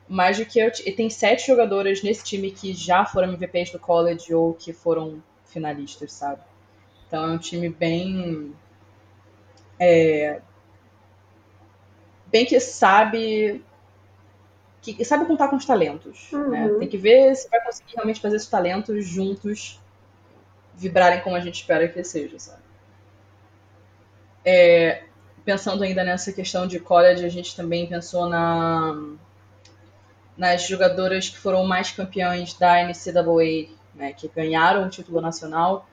[0.09, 3.79] Mas do que eu, e tem sete jogadoras nesse time que já foram MVPs do
[3.79, 6.41] college ou que foram finalistas, sabe?
[7.07, 8.55] Então é um time bem
[9.79, 10.41] é,
[12.27, 13.65] bem que sabe
[14.83, 16.29] que sabe contar com os talentos.
[16.33, 16.39] Né?
[16.39, 16.51] Uhum.
[16.51, 16.79] Né?
[16.79, 19.81] Tem que ver se vai conseguir realmente fazer esses talentos juntos
[20.81, 22.63] vibrarem como a gente espera que seja, sabe?
[24.43, 25.03] É,
[25.45, 28.99] pensando ainda nessa questão de college, a gente também pensou na,
[30.37, 35.87] nas jogadoras que foram mais campeãs da NCAA, né, que ganharam o título nacional,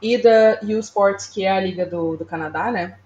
[0.00, 2.96] e da U Sports, que é a liga do, do Canadá, né?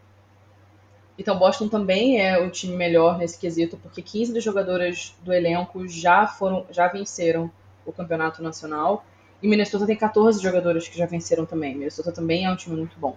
[1.19, 5.89] Então, Boston também é o time melhor nesse quesito, porque 15 das jogadoras do elenco
[5.89, 7.51] já foram, já venceram
[7.85, 9.05] o campeonato nacional.
[9.43, 11.75] E Minnesota tem 14 jogadores que já venceram também.
[11.75, 13.17] Minnesota também é um time muito bom.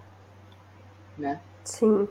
[1.18, 1.40] Né?
[1.64, 2.08] Sim.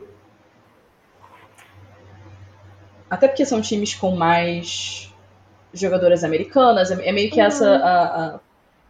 [3.09, 5.13] Até porque são times com mais
[5.73, 6.91] jogadoras americanas.
[6.91, 7.45] É meio que uhum.
[7.45, 7.69] essa.
[7.69, 8.39] A, a,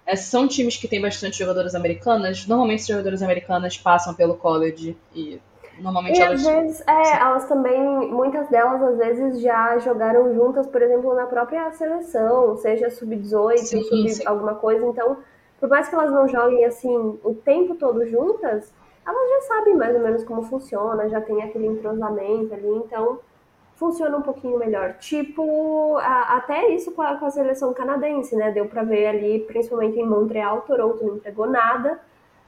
[0.06, 2.46] é, são times que têm bastante jogadoras americanas.
[2.48, 5.40] Normalmente, as jogadoras americanas passam pelo college e
[5.82, 6.46] Normalmente e elas.
[6.46, 11.26] Às vezes, é, elas também, muitas delas às vezes já jogaram juntas, por exemplo, na
[11.26, 14.86] própria seleção, seja sub-18, sub alguma coisa.
[14.86, 15.18] Então,
[15.60, 18.74] por mais que elas não joguem assim o tempo todo juntas,
[19.06, 23.20] elas já sabem mais ou menos como funciona, já tem aquele entrosamento ali, então
[23.76, 24.94] funciona um pouquinho melhor.
[25.00, 28.52] Tipo, a, até isso com a, com a, seleção canadense, né?
[28.52, 32.00] Deu pra ver ali, principalmente em Montreal, Toronto não entregou nada,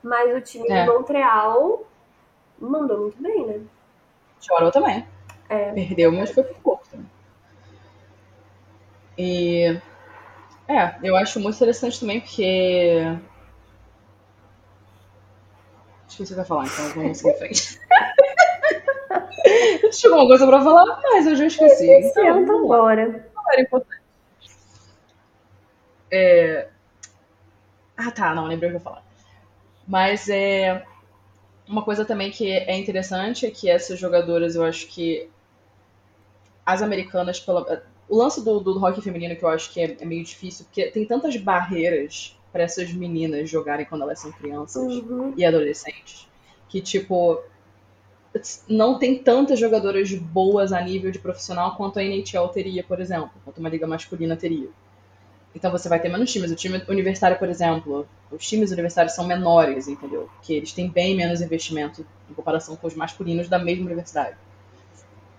[0.04, 0.84] mas o time é.
[0.84, 1.84] de Montreal
[2.60, 3.62] mandou muito bem, né?
[4.42, 5.06] Chorou também.
[5.50, 5.72] É.
[5.72, 7.10] Perdeu, mas foi por pouco também.
[9.18, 9.80] E.
[10.68, 13.18] É, eu acho muito interessante também porque.
[16.08, 17.80] Esqueci o que eu ia falar, então vamos seguir em frente.
[19.92, 21.90] Tinha alguma coisa pra falar, mas eu já esqueci.
[21.90, 23.30] Então, então bora.
[23.36, 24.02] Não era importante.
[26.12, 26.70] É...
[27.98, 29.04] Ah, tá, não, lembrei o que eu ia falar.
[29.88, 30.86] Mas é.
[31.68, 35.30] Uma coisa também que é interessante é que essas jogadoras, eu acho que
[36.66, 37.84] as americanas, pela...
[38.10, 40.88] o lance do, do hockey feminino que eu acho que é, é meio difícil, porque
[40.88, 45.34] tem tantas barreiras para essas meninas jogarem quando elas são crianças uhum.
[45.36, 46.28] e adolescentes,
[46.70, 47.42] que tipo
[48.68, 53.32] não tem tantas jogadoras boas a nível de profissional quanto a NHL teria, por exemplo,
[53.44, 54.70] quanto uma liga masculina teria.
[55.56, 56.52] Então você vai ter menos times.
[56.52, 60.30] O time universitário, por exemplo, os times universitários são menores, entendeu?
[60.42, 64.36] Que eles têm bem menos investimento em comparação com os masculinos da mesma universidade.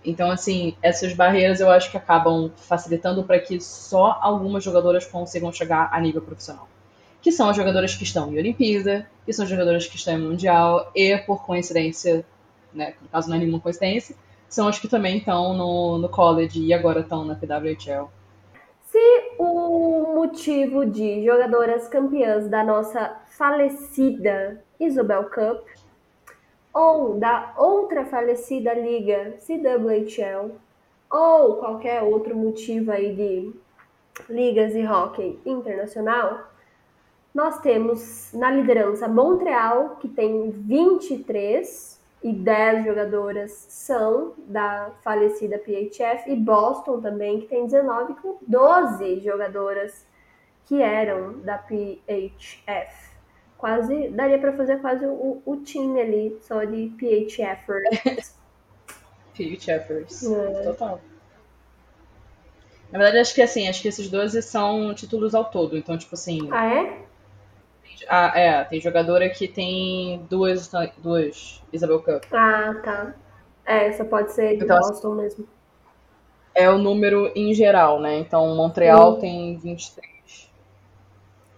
[0.05, 5.51] Então, assim, essas barreiras eu acho que acabam facilitando para que só algumas jogadoras consigam
[5.51, 6.69] chegar a nível profissional.
[7.23, 10.21] Que são as jogadoras que estão em Olimpíada, que são as jogadoras que estão em
[10.21, 12.25] Mundial e, por coincidência,
[12.73, 14.15] né, no caso não é nenhuma coincidência,
[14.47, 18.11] são as que também estão no, no college e agora estão na PWHL.
[18.95, 25.67] Se o motivo de jogadoras campeãs da nossa falecida Isobel Cup
[26.73, 30.53] ou da outra falecida liga CWHL
[31.11, 33.53] ou qualquer outro motivo aí de
[34.33, 36.53] ligas de hockey internacional,
[37.35, 41.94] nós temos na liderança Montreal, que tem 23,
[42.25, 49.21] e 10 jogadoras são da falecida PHF, e Boston também, que tem 19 com 12
[49.21, 50.07] jogadoras
[50.65, 53.15] que eram da PHF.
[53.59, 58.35] Quase, daria para fazer quase o, o time ali, só de PHFers.
[59.37, 60.63] PHFers, é.
[60.63, 61.01] total.
[62.91, 66.15] Na verdade, acho que assim, acho que esses 12 são títulos ao todo, então, tipo
[66.15, 66.49] assim...
[66.51, 67.05] Ah, é?
[68.09, 72.25] Ah, é, tem jogadora que tem duas, duas Isabel Cup.
[72.33, 73.15] Ah, tá.
[73.67, 75.49] É, essa pode ser de então, Boston mesmo.
[76.55, 78.19] É o número em geral, né?
[78.19, 79.21] Então Montreal Sim.
[79.21, 80.51] tem 23.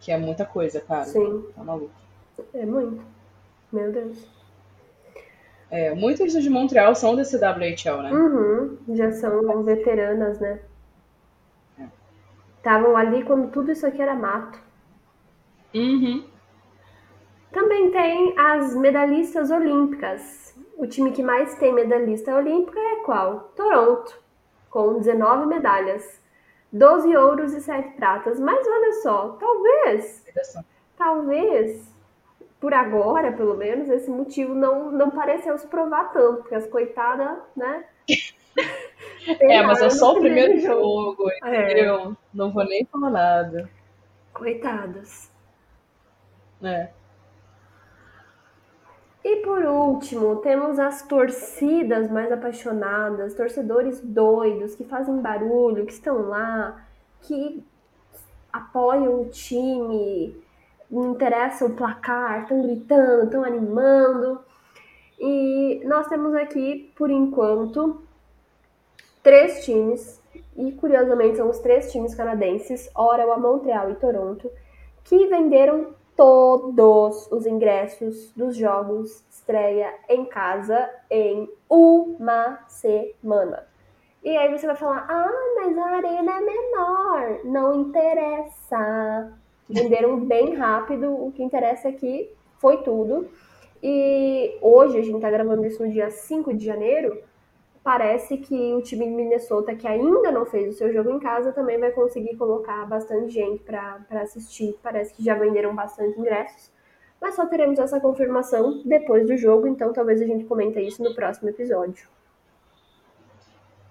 [0.00, 1.04] Que é muita coisa, cara.
[1.04, 1.44] Sim.
[1.54, 1.90] Tá maluco.
[2.54, 3.02] É muito.
[3.72, 4.36] Meu Deus.
[5.70, 8.12] É, muitas de Montreal são desse WHL, né?
[8.12, 10.60] Uhum, já são veteranas, né?
[12.56, 13.02] Estavam é.
[13.02, 14.60] ali quando tudo isso aqui era mato.
[15.76, 16.24] Uhum.
[17.52, 20.54] Também tem as medalhistas olímpicas.
[20.76, 23.52] O time que mais tem medalhista olímpica é qual?
[23.54, 24.18] Toronto,
[24.70, 26.20] com 19 medalhas.
[26.72, 28.40] 12 ouros e 7 pratas.
[28.40, 30.24] Mas olha só, talvez,
[30.96, 31.94] talvez,
[32.60, 37.38] por agora, pelo menos, esse motivo não, não pareceu se provar tanto, porque as coitadas,
[37.54, 37.84] né?
[39.40, 41.94] é, mas é só o primeiro jogo, jogo entendeu?
[41.94, 42.12] É.
[42.34, 43.70] Não vou nem falar nada.
[44.32, 45.35] Coitadas.
[46.62, 46.88] É.
[49.28, 56.28] E por último, temos as torcidas mais apaixonadas, torcedores doidos que fazem barulho, que estão
[56.28, 56.86] lá,
[57.22, 57.64] que
[58.52, 60.40] apoiam o time,
[60.88, 64.40] não interessa o placar, estão gritando, estão animando.
[65.18, 68.00] E nós temos aqui, por enquanto,
[69.24, 70.22] três times,
[70.56, 74.48] e curiosamente são os três times canadenses, Ottawa, Montreal e Toronto,
[75.02, 83.66] que venderam todos os ingressos dos jogos estreia em casa em uma semana.
[84.24, 87.40] E aí você vai falar: ah, mas a arena é menor.
[87.44, 89.32] Não interessa.
[89.68, 91.12] Venderam bem rápido.
[91.12, 93.28] O que interessa aqui foi tudo.
[93.82, 97.22] E hoje, a gente tá gravando isso no dia 5 de janeiro
[97.86, 101.52] parece que o time de Minnesota, que ainda não fez o seu jogo em casa,
[101.52, 104.76] também vai conseguir colocar bastante gente para assistir.
[104.82, 106.68] Parece que já venderam bastante ingressos.
[107.20, 111.14] Mas só teremos essa confirmação depois do jogo, então talvez a gente comente isso no
[111.14, 112.08] próximo episódio.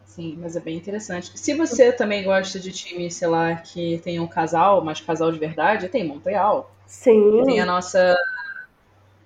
[0.03, 1.31] Sim, mas é bem interessante.
[1.39, 5.39] Se você também gosta de time, sei lá, que tem um casal, mas casal de
[5.39, 6.69] verdade, tem Montreal.
[6.85, 7.43] Sim.
[7.45, 8.13] Tem a nossa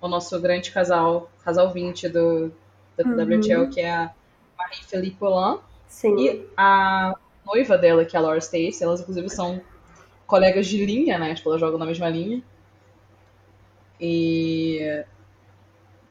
[0.00, 2.52] o nosso grande casal, casal 20 do
[2.96, 3.16] da uhum.
[3.16, 4.14] WHL, que é a
[4.60, 5.58] Marie-Philippe Polan.
[5.88, 6.18] Sim.
[6.18, 9.60] E a noiva dela, que é a Laura Stacy, elas inclusive são
[10.26, 11.34] colegas de linha, né?
[11.34, 12.42] Tipo, elas jogam na mesma linha.
[14.00, 15.04] E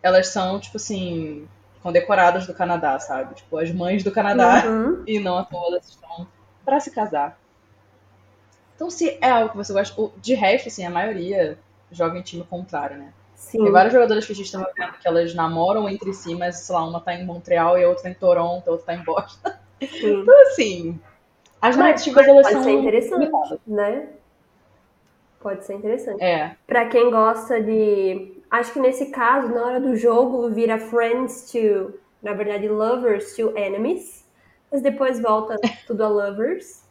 [0.04, 1.48] elas são, tipo assim,
[1.82, 3.36] condecoradas do Canadá, sabe?
[3.36, 5.04] Tipo, as mães do Canadá uhum.
[5.08, 6.28] e não a todas estão
[6.66, 7.40] para se casar.
[8.76, 11.58] Então, se é algo que você gosta, de resto, assim, a maioria
[11.92, 13.14] joga em time contrário, né?
[13.40, 13.64] Sim.
[13.64, 16.76] Tem várias jogadoras que a gente estava vendo que elas namoram entre si, mas, sei
[16.76, 19.04] lá, uma tá em Montreal e a outra tá em Toronto, a outra tá em
[19.04, 19.50] Boston.
[19.50, 19.56] Sim.
[20.22, 21.00] Então, assim,
[21.62, 22.64] as narrativas, elas pode são...
[22.64, 24.10] Pode ser interessante, né?
[25.40, 26.22] Pode ser interessante.
[26.22, 26.58] É.
[26.68, 28.34] Pra quem gosta de...
[28.52, 31.94] Acho que nesse caso, na hora do jogo, vira friends to...
[32.22, 34.28] Na verdade, lovers to enemies.
[34.70, 35.56] Mas depois volta
[35.88, 36.84] tudo a lovers.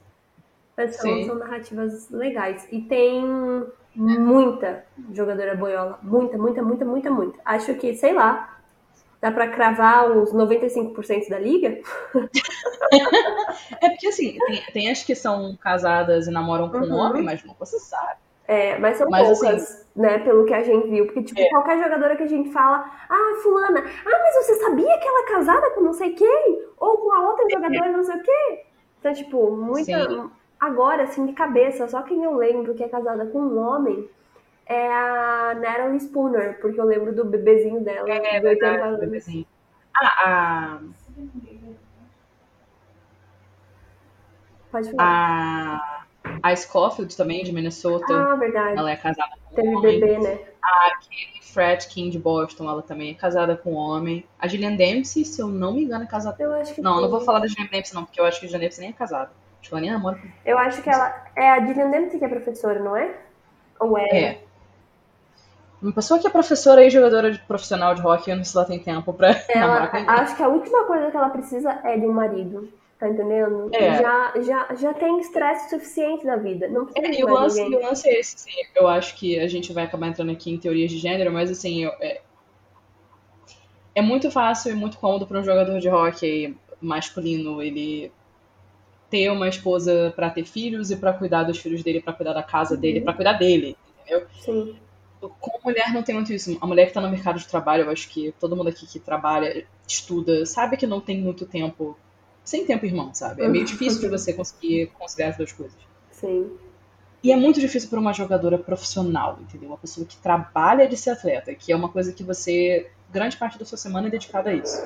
[0.74, 2.66] Mas são, são narrativas legais.
[2.72, 3.66] E tem
[3.98, 5.98] muita jogadora boiola.
[6.02, 7.38] Muita, muita, muita, muita, muita.
[7.44, 8.58] Acho que, sei lá,
[9.20, 11.80] dá pra cravar uns 95% da liga?
[13.82, 16.92] é porque assim, tem, tem, as que são casadas e namoram com uhum.
[16.92, 18.20] um homem, mas nunca se sabe.
[18.46, 21.04] É, mas são mas, poucas, assim, né, pelo que a gente viu.
[21.04, 21.50] Porque, tipo, é.
[21.50, 25.32] qualquer jogadora que a gente fala, ah, fulana, ah, mas você sabia que ela é
[25.32, 26.62] casada com não sei quem?
[26.78, 27.50] Ou com a outra é.
[27.50, 28.64] jogadora não sei o quê?
[29.00, 30.30] Então, tipo, muita, Sim.
[30.60, 34.08] Agora, assim, de cabeça, só quem eu lembro que é casada com um homem
[34.66, 38.08] é a Natalie Spooner, porque eu lembro do bebezinho dela.
[38.10, 39.46] É, é verdade, o bebezinho.
[39.96, 40.80] Ah, a...
[44.70, 46.06] Pode falar.
[46.42, 48.12] A, a Scofield também, de Minnesota.
[48.12, 48.78] Ah, verdade.
[48.78, 50.00] Ela é casada com Teve um homem.
[50.00, 50.38] bebê, né?
[50.62, 54.24] A Kelly Fredkin, de Boston, ela também é casada com um homem.
[54.38, 56.36] A Gillian Dempsey, se eu não me engano, é casada...
[56.42, 57.02] Eu acho que Não, foi.
[57.02, 58.90] não vou falar da Gillian Dempsey não, porque eu acho que a Gillian Dempsey nem
[58.90, 59.30] é casada.
[59.70, 60.18] Ela nem namora.
[60.44, 61.26] Eu acho que ela.
[61.36, 63.14] É a Gillian Dempsey que é professora, não é?
[63.80, 64.08] Ou é?
[64.08, 64.40] É.
[65.80, 68.58] Uma pessoa que é professora e jogadora de profissional de rock, eu não sei se
[68.58, 72.06] ela tem tempo pra ela, Acho que a última coisa que ela precisa é de
[72.06, 72.68] um marido.
[72.98, 73.70] Tá entendendo?
[73.72, 74.02] É.
[74.02, 76.66] Já, já, já tem estresse suficiente na vida.
[76.66, 79.46] Não precisa é, e o lance, o lance é esse, assim, eu acho que a
[79.46, 82.20] gente vai acabar entrando aqui em teorias de gênero, mas assim, eu, é,
[83.94, 88.10] é muito fácil e muito cômodo para um jogador de hockey masculino ele
[89.10, 92.42] ter uma esposa para ter filhos e para cuidar dos filhos dele, para cuidar da
[92.42, 92.80] casa uhum.
[92.80, 94.26] dele, para cuidar dele, entendeu?
[94.40, 94.76] Sim.
[95.20, 96.56] Com mulher não tem muito isso.
[96.60, 99.00] A mulher que está no mercado de trabalho, eu acho que todo mundo aqui que
[99.00, 101.98] trabalha, estuda, sabe que não tem muito tempo.
[102.44, 103.42] Sem tempo, irmão, sabe?
[103.42, 105.76] É meio difícil de você conseguir conciliar as duas coisas.
[106.10, 106.50] Sim.
[107.22, 109.68] E é muito difícil para uma jogadora profissional, entendeu?
[109.68, 112.88] Uma pessoa que trabalha de ser atleta, que é uma coisa que você.
[113.10, 114.80] grande parte da sua semana é dedicada a isso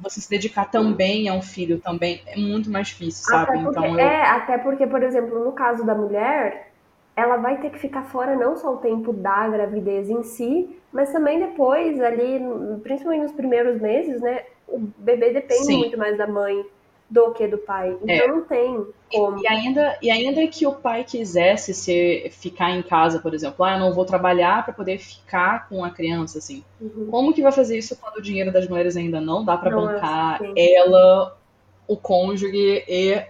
[0.00, 3.42] você se dedicar também a um filho também é muito mais difícil, sabe?
[3.44, 3.98] Até porque, então eu...
[3.98, 6.72] É, até porque, por exemplo, no caso da mulher,
[7.16, 11.10] ela vai ter que ficar fora não só o tempo da gravidez em si, mas
[11.12, 12.40] também depois, ali,
[12.82, 14.42] principalmente nos primeiros meses, né?
[14.66, 15.78] O bebê depende Sim.
[15.78, 16.64] muito mais da mãe
[17.10, 17.96] do que do pai.
[18.02, 18.26] Então é.
[18.26, 19.38] não tem como.
[19.38, 23.64] E, e, ainda, e ainda que o pai quisesse ser, ficar em casa, por exemplo,
[23.64, 26.62] ah, eu não vou trabalhar para poder ficar com a criança, assim.
[26.80, 27.08] Uhum.
[27.10, 30.40] Como que vai fazer isso quando o dinheiro das mulheres ainda não dá para bancar
[30.56, 31.38] ela,
[31.86, 33.22] o cônjuge e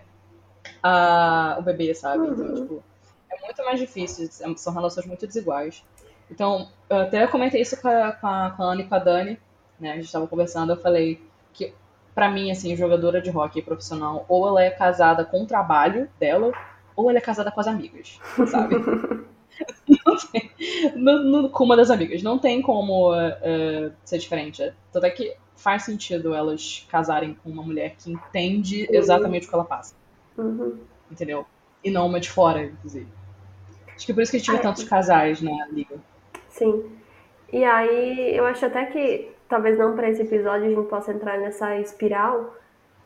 [0.82, 2.26] a, o bebê, sabe?
[2.26, 2.52] Então, uhum.
[2.52, 2.82] Então, tipo,
[3.30, 5.84] é muito mais difícil, são relações muito desiguais.
[6.28, 8.98] Então, eu até comentei isso com a, com a, com a Ana e com a
[8.98, 9.38] Dani,
[9.78, 9.92] né?
[9.92, 11.22] A gente estava conversando, eu falei
[11.52, 11.72] que
[12.18, 16.52] para mim, assim, jogadora de hockey profissional, ou ela é casada com o trabalho dela,
[16.96, 18.74] ou ela é casada com as amigas, sabe?
[20.96, 22.20] no, no, com uma das amigas.
[22.20, 24.74] Não tem como uh, ser diferente.
[24.90, 28.96] Tanto é que faz sentido elas casarem com uma mulher que entende uhum.
[28.96, 29.94] exatamente o que ela passa.
[30.36, 30.76] Uhum.
[31.08, 31.46] Entendeu?
[31.84, 33.06] E não uma de fora, inclusive.
[33.94, 35.94] Acho que por isso que a gente vê tantos casais na liga.
[36.48, 36.84] Sim.
[37.52, 41.38] E aí, eu acho até que talvez não para esse episódio a gente possa entrar
[41.38, 42.54] nessa espiral,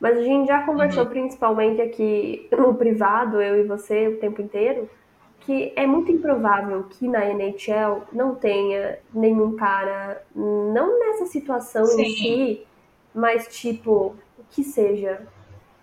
[0.01, 1.11] mas a gente já conversou uhum.
[1.11, 4.91] principalmente aqui no privado, eu e você, o tempo inteiro,
[5.41, 12.03] que é muito improvável que na NHL não tenha nenhum cara, não nessa situação Sim.
[12.03, 12.67] em si,
[13.15, 14.17] mas tipo,
[14.51, 15.23] que seja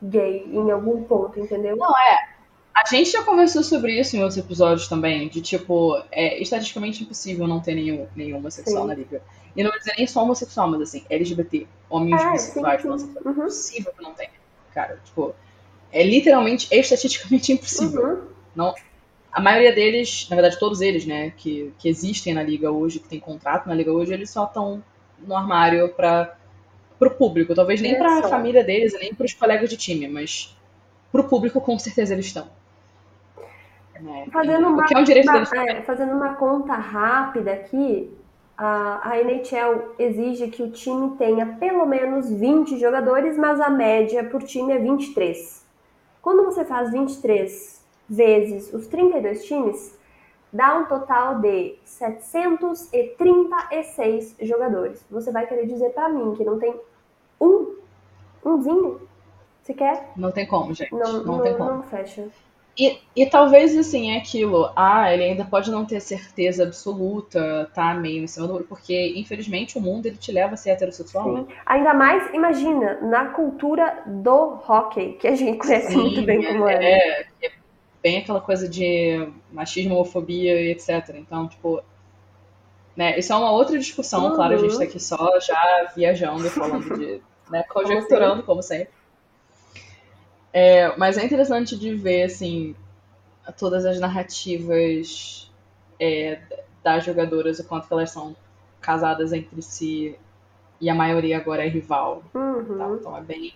[0.01, 1.75] gay em algum ponto, entendeu?
[1.75, 2.38] Não, é.
[2.73, 7.47] A gente já conversou sobre isso em outros episódios também, de tipo, é estatisticamente impossível
[7.47, 8.87] não ter nenhum, nenhum homossexual Sim.
[8.87, 9.21] na liga.
[9.55, 13.31] E não vou dizer nem só homossexual, mas assim, LGBT, homens é, bissexuais, é uhum.
[13.31, 14.29] impossível que não tenha.
[14.73, 15.35] Cara, tipo,
[15.91, 18.01] é literalmente, é estatisticamente impossível.
[18.01, 18.21] Uhum.
[18.55, 18.75] Não,
[19.31, 23.07] a maioria deles, na verdade todos eles, né, que, que existem na liga hoje, que
[23.07, 24.83] tem contrato na liga hoje, eles só estão
[25.19, 26.35] no armário para
[26.97, 30.53] pro público, talvez nem para a família deles, nem para os colegas de time, mas
[31.11, 32.49] pro público com certeza eles estão.
[34.31, 38.15] Fazendo, uma, é um uma é, fazendo uma conta rápida aqui,
[38.57, 44.25] a, a NHL exige que o time tenha pelo menos 20 jogadores, mas a média
[44.25, 45.65] por time é 23.
[46.21, 49.97] Quando você faz 23 vezes os 32 times,
[50.51, 55.05] dá um total de 736 jogadores.
[55.09, 56.75] Você vai querer dizer para mim que não tem
[57.39, 57.77] um,
[58.43, 58.99] umzinho
[59.63, 60.09] sequer?
[60.17, 60.93] Não tem como, gente.
[60.93, 61.75] Não, não, não tem como.
[61.75, 62.27] Não fecha.
[62.79, 64.71] E, e talvez, assim, é aquilo.
[64.73, 69.13] Ah, ele ainda pode não ter certeza absoluta, tá meio em cima do muro, porque,
[69.17, 71.25] infelizmente, o mundo ele te leva a ser heterossexual.
[71.25, 71.33] Sim.
[71.33, 71.45] Né?
[71.65, 76.69] Ainda mais, imagina, na cultura do hockey, que a gente conhece Sim, muito bem como
[76.69, 76.75] é.
[76.81, 77.51] É, é
[78.01, 81.15] bem aquela coisa de machismo, homofobia e etc.
[81.15, 81.83] Então, tipo.
[82.95, 84.35] Né, isso é uma outra discussão, uhum.
[84.35, 87.21] claro, a gente tá aqui só já viajando e falando de.
[87.49, 88.98] Né, conjecturando, como sempre.
[90.51, 92.75] É, mas é interessante de ver, assim,
[93.57, 95.51] todas as narrativas
[95.99, 96.39] é,
[96.83, 98.35] das jogadoras, o quanto elas são
[98.81, 100.17] casadas entre si
[100.81, 102.23] e a maioria agora é rival.
[102.33, 102.77] Uhum.
[102.77, 102.89] Tá?
[102.99, 103.53] Então é bem,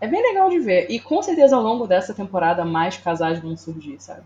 [0.00, 0.90] é bem legal de ver.
[0.90, 4.24] E com certeza ao longo dessa temporada mais casais vão surgir, sabe?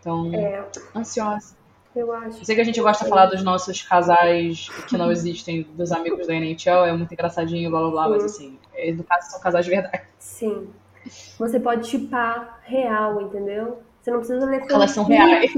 [0.00, 0.64] Então, é.
[0.94, 1.56] ansiosa.
[1.96, 2.40] Eu acho.
[2.40, 5.90] Eu sei que a gente gosta de falar dos nossos casais que não existem, dos
[5.90, 8.10] amigos da NHL, é muito engraçadinho, blá blá blá, Sim.
[8.12, 8.58] mas assim,
[8.92, 10.02] no caso são casais de verdade.
[10.18, 10.68] Sim.
[11.38, 13.78] Você pode chipar real, entendeu?
[14.02, 15.52] Você não precisa ler elas são reais.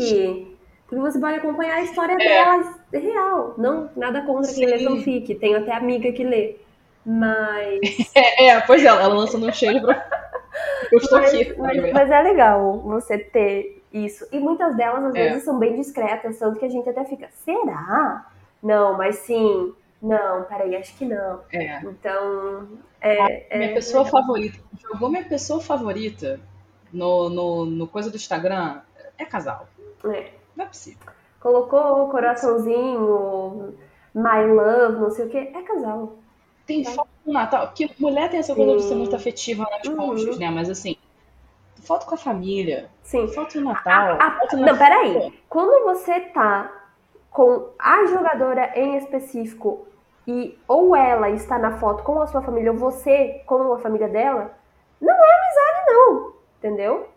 [0.87, 2.17] Porque você pode acompanhar a história é.
[2.17, 3.55] delas real.
[3.59, 4.61] Não, nada contra Sim.
[4.61, 5.35] quem lê fanfic.
[5.35, 6.57] Tenho até amiga que lê.
[7.05, 7.81] Mas.
[8.15, 10.19] É, é pois é, ela lança no cheiro pra.
[10.91, 11.55] Eu estou mas, aqui.
[11.59, 14.27] Mas, mas, é legal você ter isso.
[14.31, 15.29] E muitas delas, às é.
[15.29, 18.31] vezes, são bem discretas, tanto que a gente até fica, será?
[18.63, 19.73] Não, mas sim.
[20.01, 21.41] Não, peraí, acho que não.
[21.53, 21.81] É.
[21.81, 22.69] Então.
[23.01, 24.59] É, minha é, pessoa favorita.
[24.81, 26.41] Jogou minha pessoa favorita
[26.93, 28.81] no, no, no coisa do Instagram
[29.17, 29.69] é casal.
[30.05, 30.31] É.
[30.57, 31.13] Não é possível.
[31.41, 33.75] Colocou coraçãozinho,
[34.15, 36.17] my love, não sei o que, é casal.
[36.67, 36.91] Tem tá?
[36.91, 38.77] foto no Natal, porque mulher tem essa coisa Sim.
[38.77, 39.97] de ser muito afetiva nas uhum.
[39.97, 40.51] posts, né?
[40.51, 40.98] Mas assim,
[41.89, 42.91] foto com a família.
[43.03, 43.27] Sim.
[43.29, 44.19] Foto no Natal.
[44.21, 45.33] A, a, foto não, peraí.
[45.49, 46.71] Quando você tá
[47.31, 49.89] com a jogadora em específico
[50.27, 54.07] e ou ela está na foto com a sua família ou você com a família
[54.07, 54.55] dela,
[55.01, 57.09] não é amizade não, entendeu?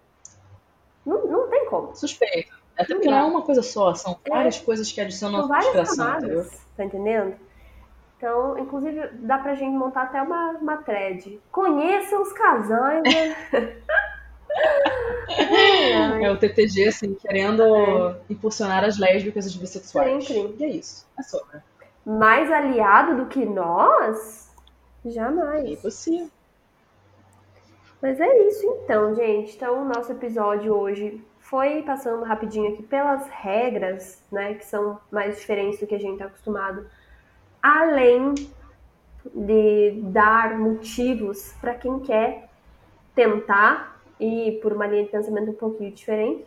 [1.06, 1.94] Não, não tem como.
[1.94, 2.62] Suspeito.
[2.78, 4.30] Até porque não é uma coisa só, são é.
[4.30, 6.52] várias coisas que adicionam são várias camadas, entendeu?
[6.78, 7.36] tá entendendo?
[8.18, 11.42] Então, inclusive, dá pra gente montar até uma, uma thread.
[11.52, 13.36] Conheça os casais, né?
[16.22, 18.16] é, o TTG, assim, querendo é.
[18.30, 20.26] impulsionar as lésbicas e os bissexuais.
[20.26, 20.56] Sempre.
[20.60, 21.08] E é isso.
[21.18, 21.60] É sobre.
[22.06, 24.52] Mais aliado do que nós?
[25.06, 25.66] Jamais.
[25.66, 26.30] É impossível.
[28.02, 29.56] Mas é isso então, gente.
[29.56, 35.38] Então, o nosso episódio hoje foi passando rapidinho aqui pelas regras, né, que são mais
[35.38, 36.88] diferentes do que a gente está acostumado,
[37.62, 38.34] além
[39.36, 42.50] de dar motivos para quem quer
[43.14, 46.46] tentar e por uma linha de pensamento um pouquinho diferente.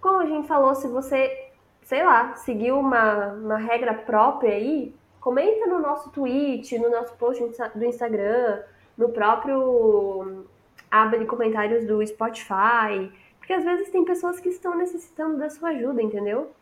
[0.00, 1.48] Como a gente falou, se você,
[1.82, 7.42] sei lá, seguiu uma, uma regra própria aí, comenta no nosso tweet, no nosso post
[7.74, 8.62] do Instagram,
[8.96, 10.44] no próprio
[10.88, 15.70] aba de comentários do Spotify, porque às vezes tem pessoas que estão necessitando da sua
[15.70, 16.52] ajuda, entendeu?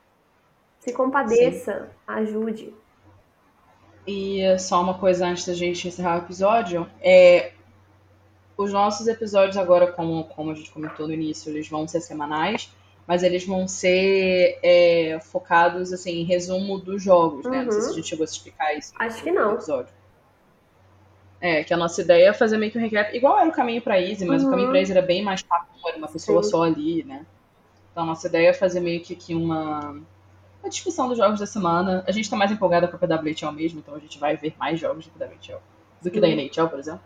[0.81, 1.89] Se compadeça, Sim.
[2.07, 2.75] ajude.
[4.07, 7.53] E só uma coisa antes da gente encerrar o episódio, é
[8.59, 12.71] os nossos episódios agora, como, como a gente comentou no início, eles vão ser semanais,
[13.07, 17.61] mas eles vão ser é, focados assim, em resumo dos jogos, né?
[17.61, 17.65] Uhum.
[17.67, 17.97] Não sei se a uhum.
[17.97, 18.93] gente chegou a explicar isso.
[18.99, 19.55] Acho que não.
[19.55, 19.95] Episódio.
[21.41, 23.81] É, que a nossa ideia é fazer meio que um recap, igual era o caminho
[23.81, 24.49] para Easy, mas uhum.
[24.49, 26.51] o caminho para Easy era bem mais rápido, era uma pessoa Sim.
[26.51, 27.25] só ali, né?
[27.93, 30.03] Então a nossa ideia é fazer meio que aqui uma,
[30.61, 32.03] uma discussão dos jogos da semana.
[32.09, 34.81] A gente tá mais empolgada com a PWHL mesmo, então a gente vai ver mais
[34.81, 35.61] jogos da PWHL
[36.03, 36.21] do que Sim.
[36.21, 37.03] da NHL, por exemplo.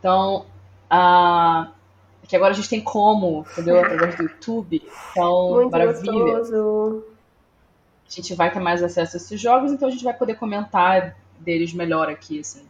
[0.00, 0.46] Então,
[0.92, 1.72] a
[2.28, 3.80] que agora a gente tem como, entendeu?
[3.84, 4.82] Através do YouTube.
[5.10, 6.38] Então, Muito maravilha.
[6.38, 7.04] Gostoso.
[8.08, 11.16] A gente vai ter mais acesso a esses jogos, então a gente vai poder comentar
[11.38, 12.66] deles melhor aqui, assim.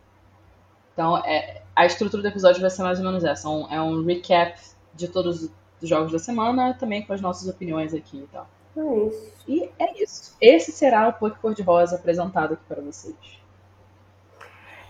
[0.93, 3.49] Então, é, a estrutura do episódio vai ser mais ou menos essa.
[3.49, 4.61] Um, é um recap
[4.95, 5.49] de todos
[5.81, 8.49] os jogos da semana, também com as nossas opiniões aqui e tal.
[8.77, 9.33] É isso.
[9.47, 10.37] E é isso.
[10.41, 13.42] Esse será o Poke Cor-de-Rosa apresentado aqui para vocês.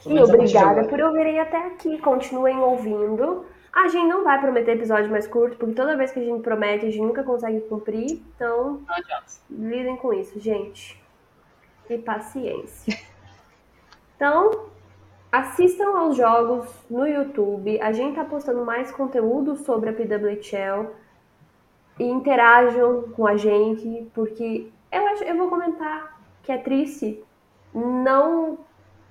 [0.06, 1.98] E obrigada por ouvirem até aqui.
[1.98, 3.44] Continuem ouvindo.
[3.72, 6.86] A gente não vai prometer episódio mais curto, porque toda vez que a gente promete,
[6.86, 8.22] a gente nunca consegue cumprir.
[8.34, 8.82] Então,
[9.50, 11.00] lidem com isso, gente.
[11.88, 12.98] E paciência.
[14.16, 14.70] Então,
[15.32, 17.80] Assistam aos jogos no YouTube.
[17.80, 20.90] A gente tá postando mais conteúdo sobre a PWHL.
[21.98, 27.22] E interajam com a gente, porque eu, acho, eu vou comentar que é triste,
[27.74, 28.58] não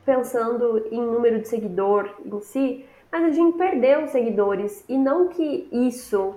[0.05, 4.83] pensando em número de seguidor em si, mas a gente perdeu seguidores.
[4.87, 6.35] E não que isso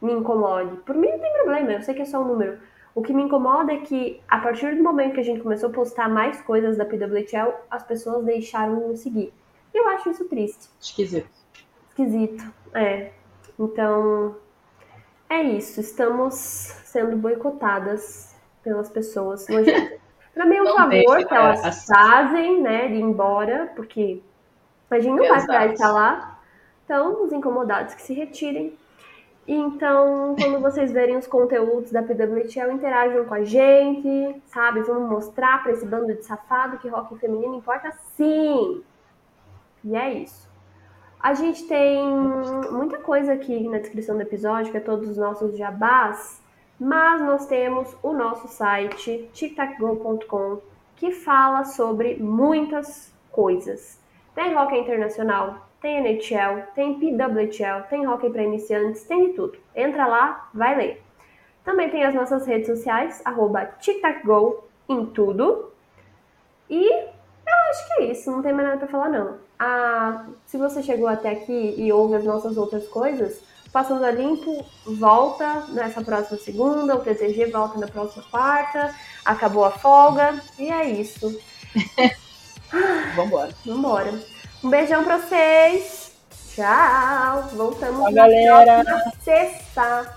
[0.00, 0.76] me incomode.
[0.78, 2.58] Por mim não tem problema, eu sei que é só um número.
[2.94, 5.72] O que me incomoda é que, a partir do momento que a gente começou a
[5.72, 9.34] postar mais coisas da PWHL, as pessoas deixaram de nos seguir.
[9.74, 10.70] Eu acho isso triste.
[10.80, 11.28] Esquisito.
[11.90, 12.42] Esquisito,
[12.72, 13.12] é.
[13.58, 14.36] Então,
[15.28, 15.78] é isso.
[15.80, 19.46] Estamos sendo boicotadas pelas pessoas
[20.36, 21.94] Para mim é um não favor que elas assim.
[21.94, 24.20] fazem, né, de ir embora, porque
[24.90, 25.46] a gente não Exato.
[25.46, 26.38] vai estar lá.
[26.84, 28.76] Então, os incomodados que se retirem.
[29.48, 34.82] Então, quando vocês verem os conteúdos da PWTL, interajam com a gente, sabe?
[34.82, 38.82] Vamos mostrar para esse bando de safado que rock feminino importa sim.
[39.82, 40.46] E é isso.
[41.18, 42.04] A gente tem
[42.70, 46.42] muita coisa aqui na descrição do episódio, que é todos os nossos jabás,
[46.78, 50.60] mas nós temos o nosso site, tictacgo.com,
[50.96, 53.98] que fala sobre muitas coisas.
[54.34, 59.58] Tem rock internacional, tem NHL, tem PWHL, tem hockey para iniciantes, tem de tudo.
[59.74, 61.02] Entra lá, vai ler.
[61.64, 65.72] Também tem as nossas redes sociais, arroba TicTacGo em tudo.
[66.68, 69.38] E eu acho que é isso, não tem mais nada para falar não.
[69.58, 74.64] Ah, se você chegou até aqui e ouve as nossas outras coisas, Passando a Limpo
[74.86, 78.94] volta nessa próxima segunda, o TTG volta na próxima quarta,
[79.24, 81.38] acabou a folga, e é isso.
[83.14, 83.54] Vambora.
[83.64, 84.14] Vambora.
[84.64, 86.12] Um beijão pra vocês.
[86.54, 87.42] Tchau.
[87.52, 88.84] Voltamos Tchau, na galera.
[88.84, 90.16] próxima sexta.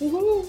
[0.00, 0.48] Uhul.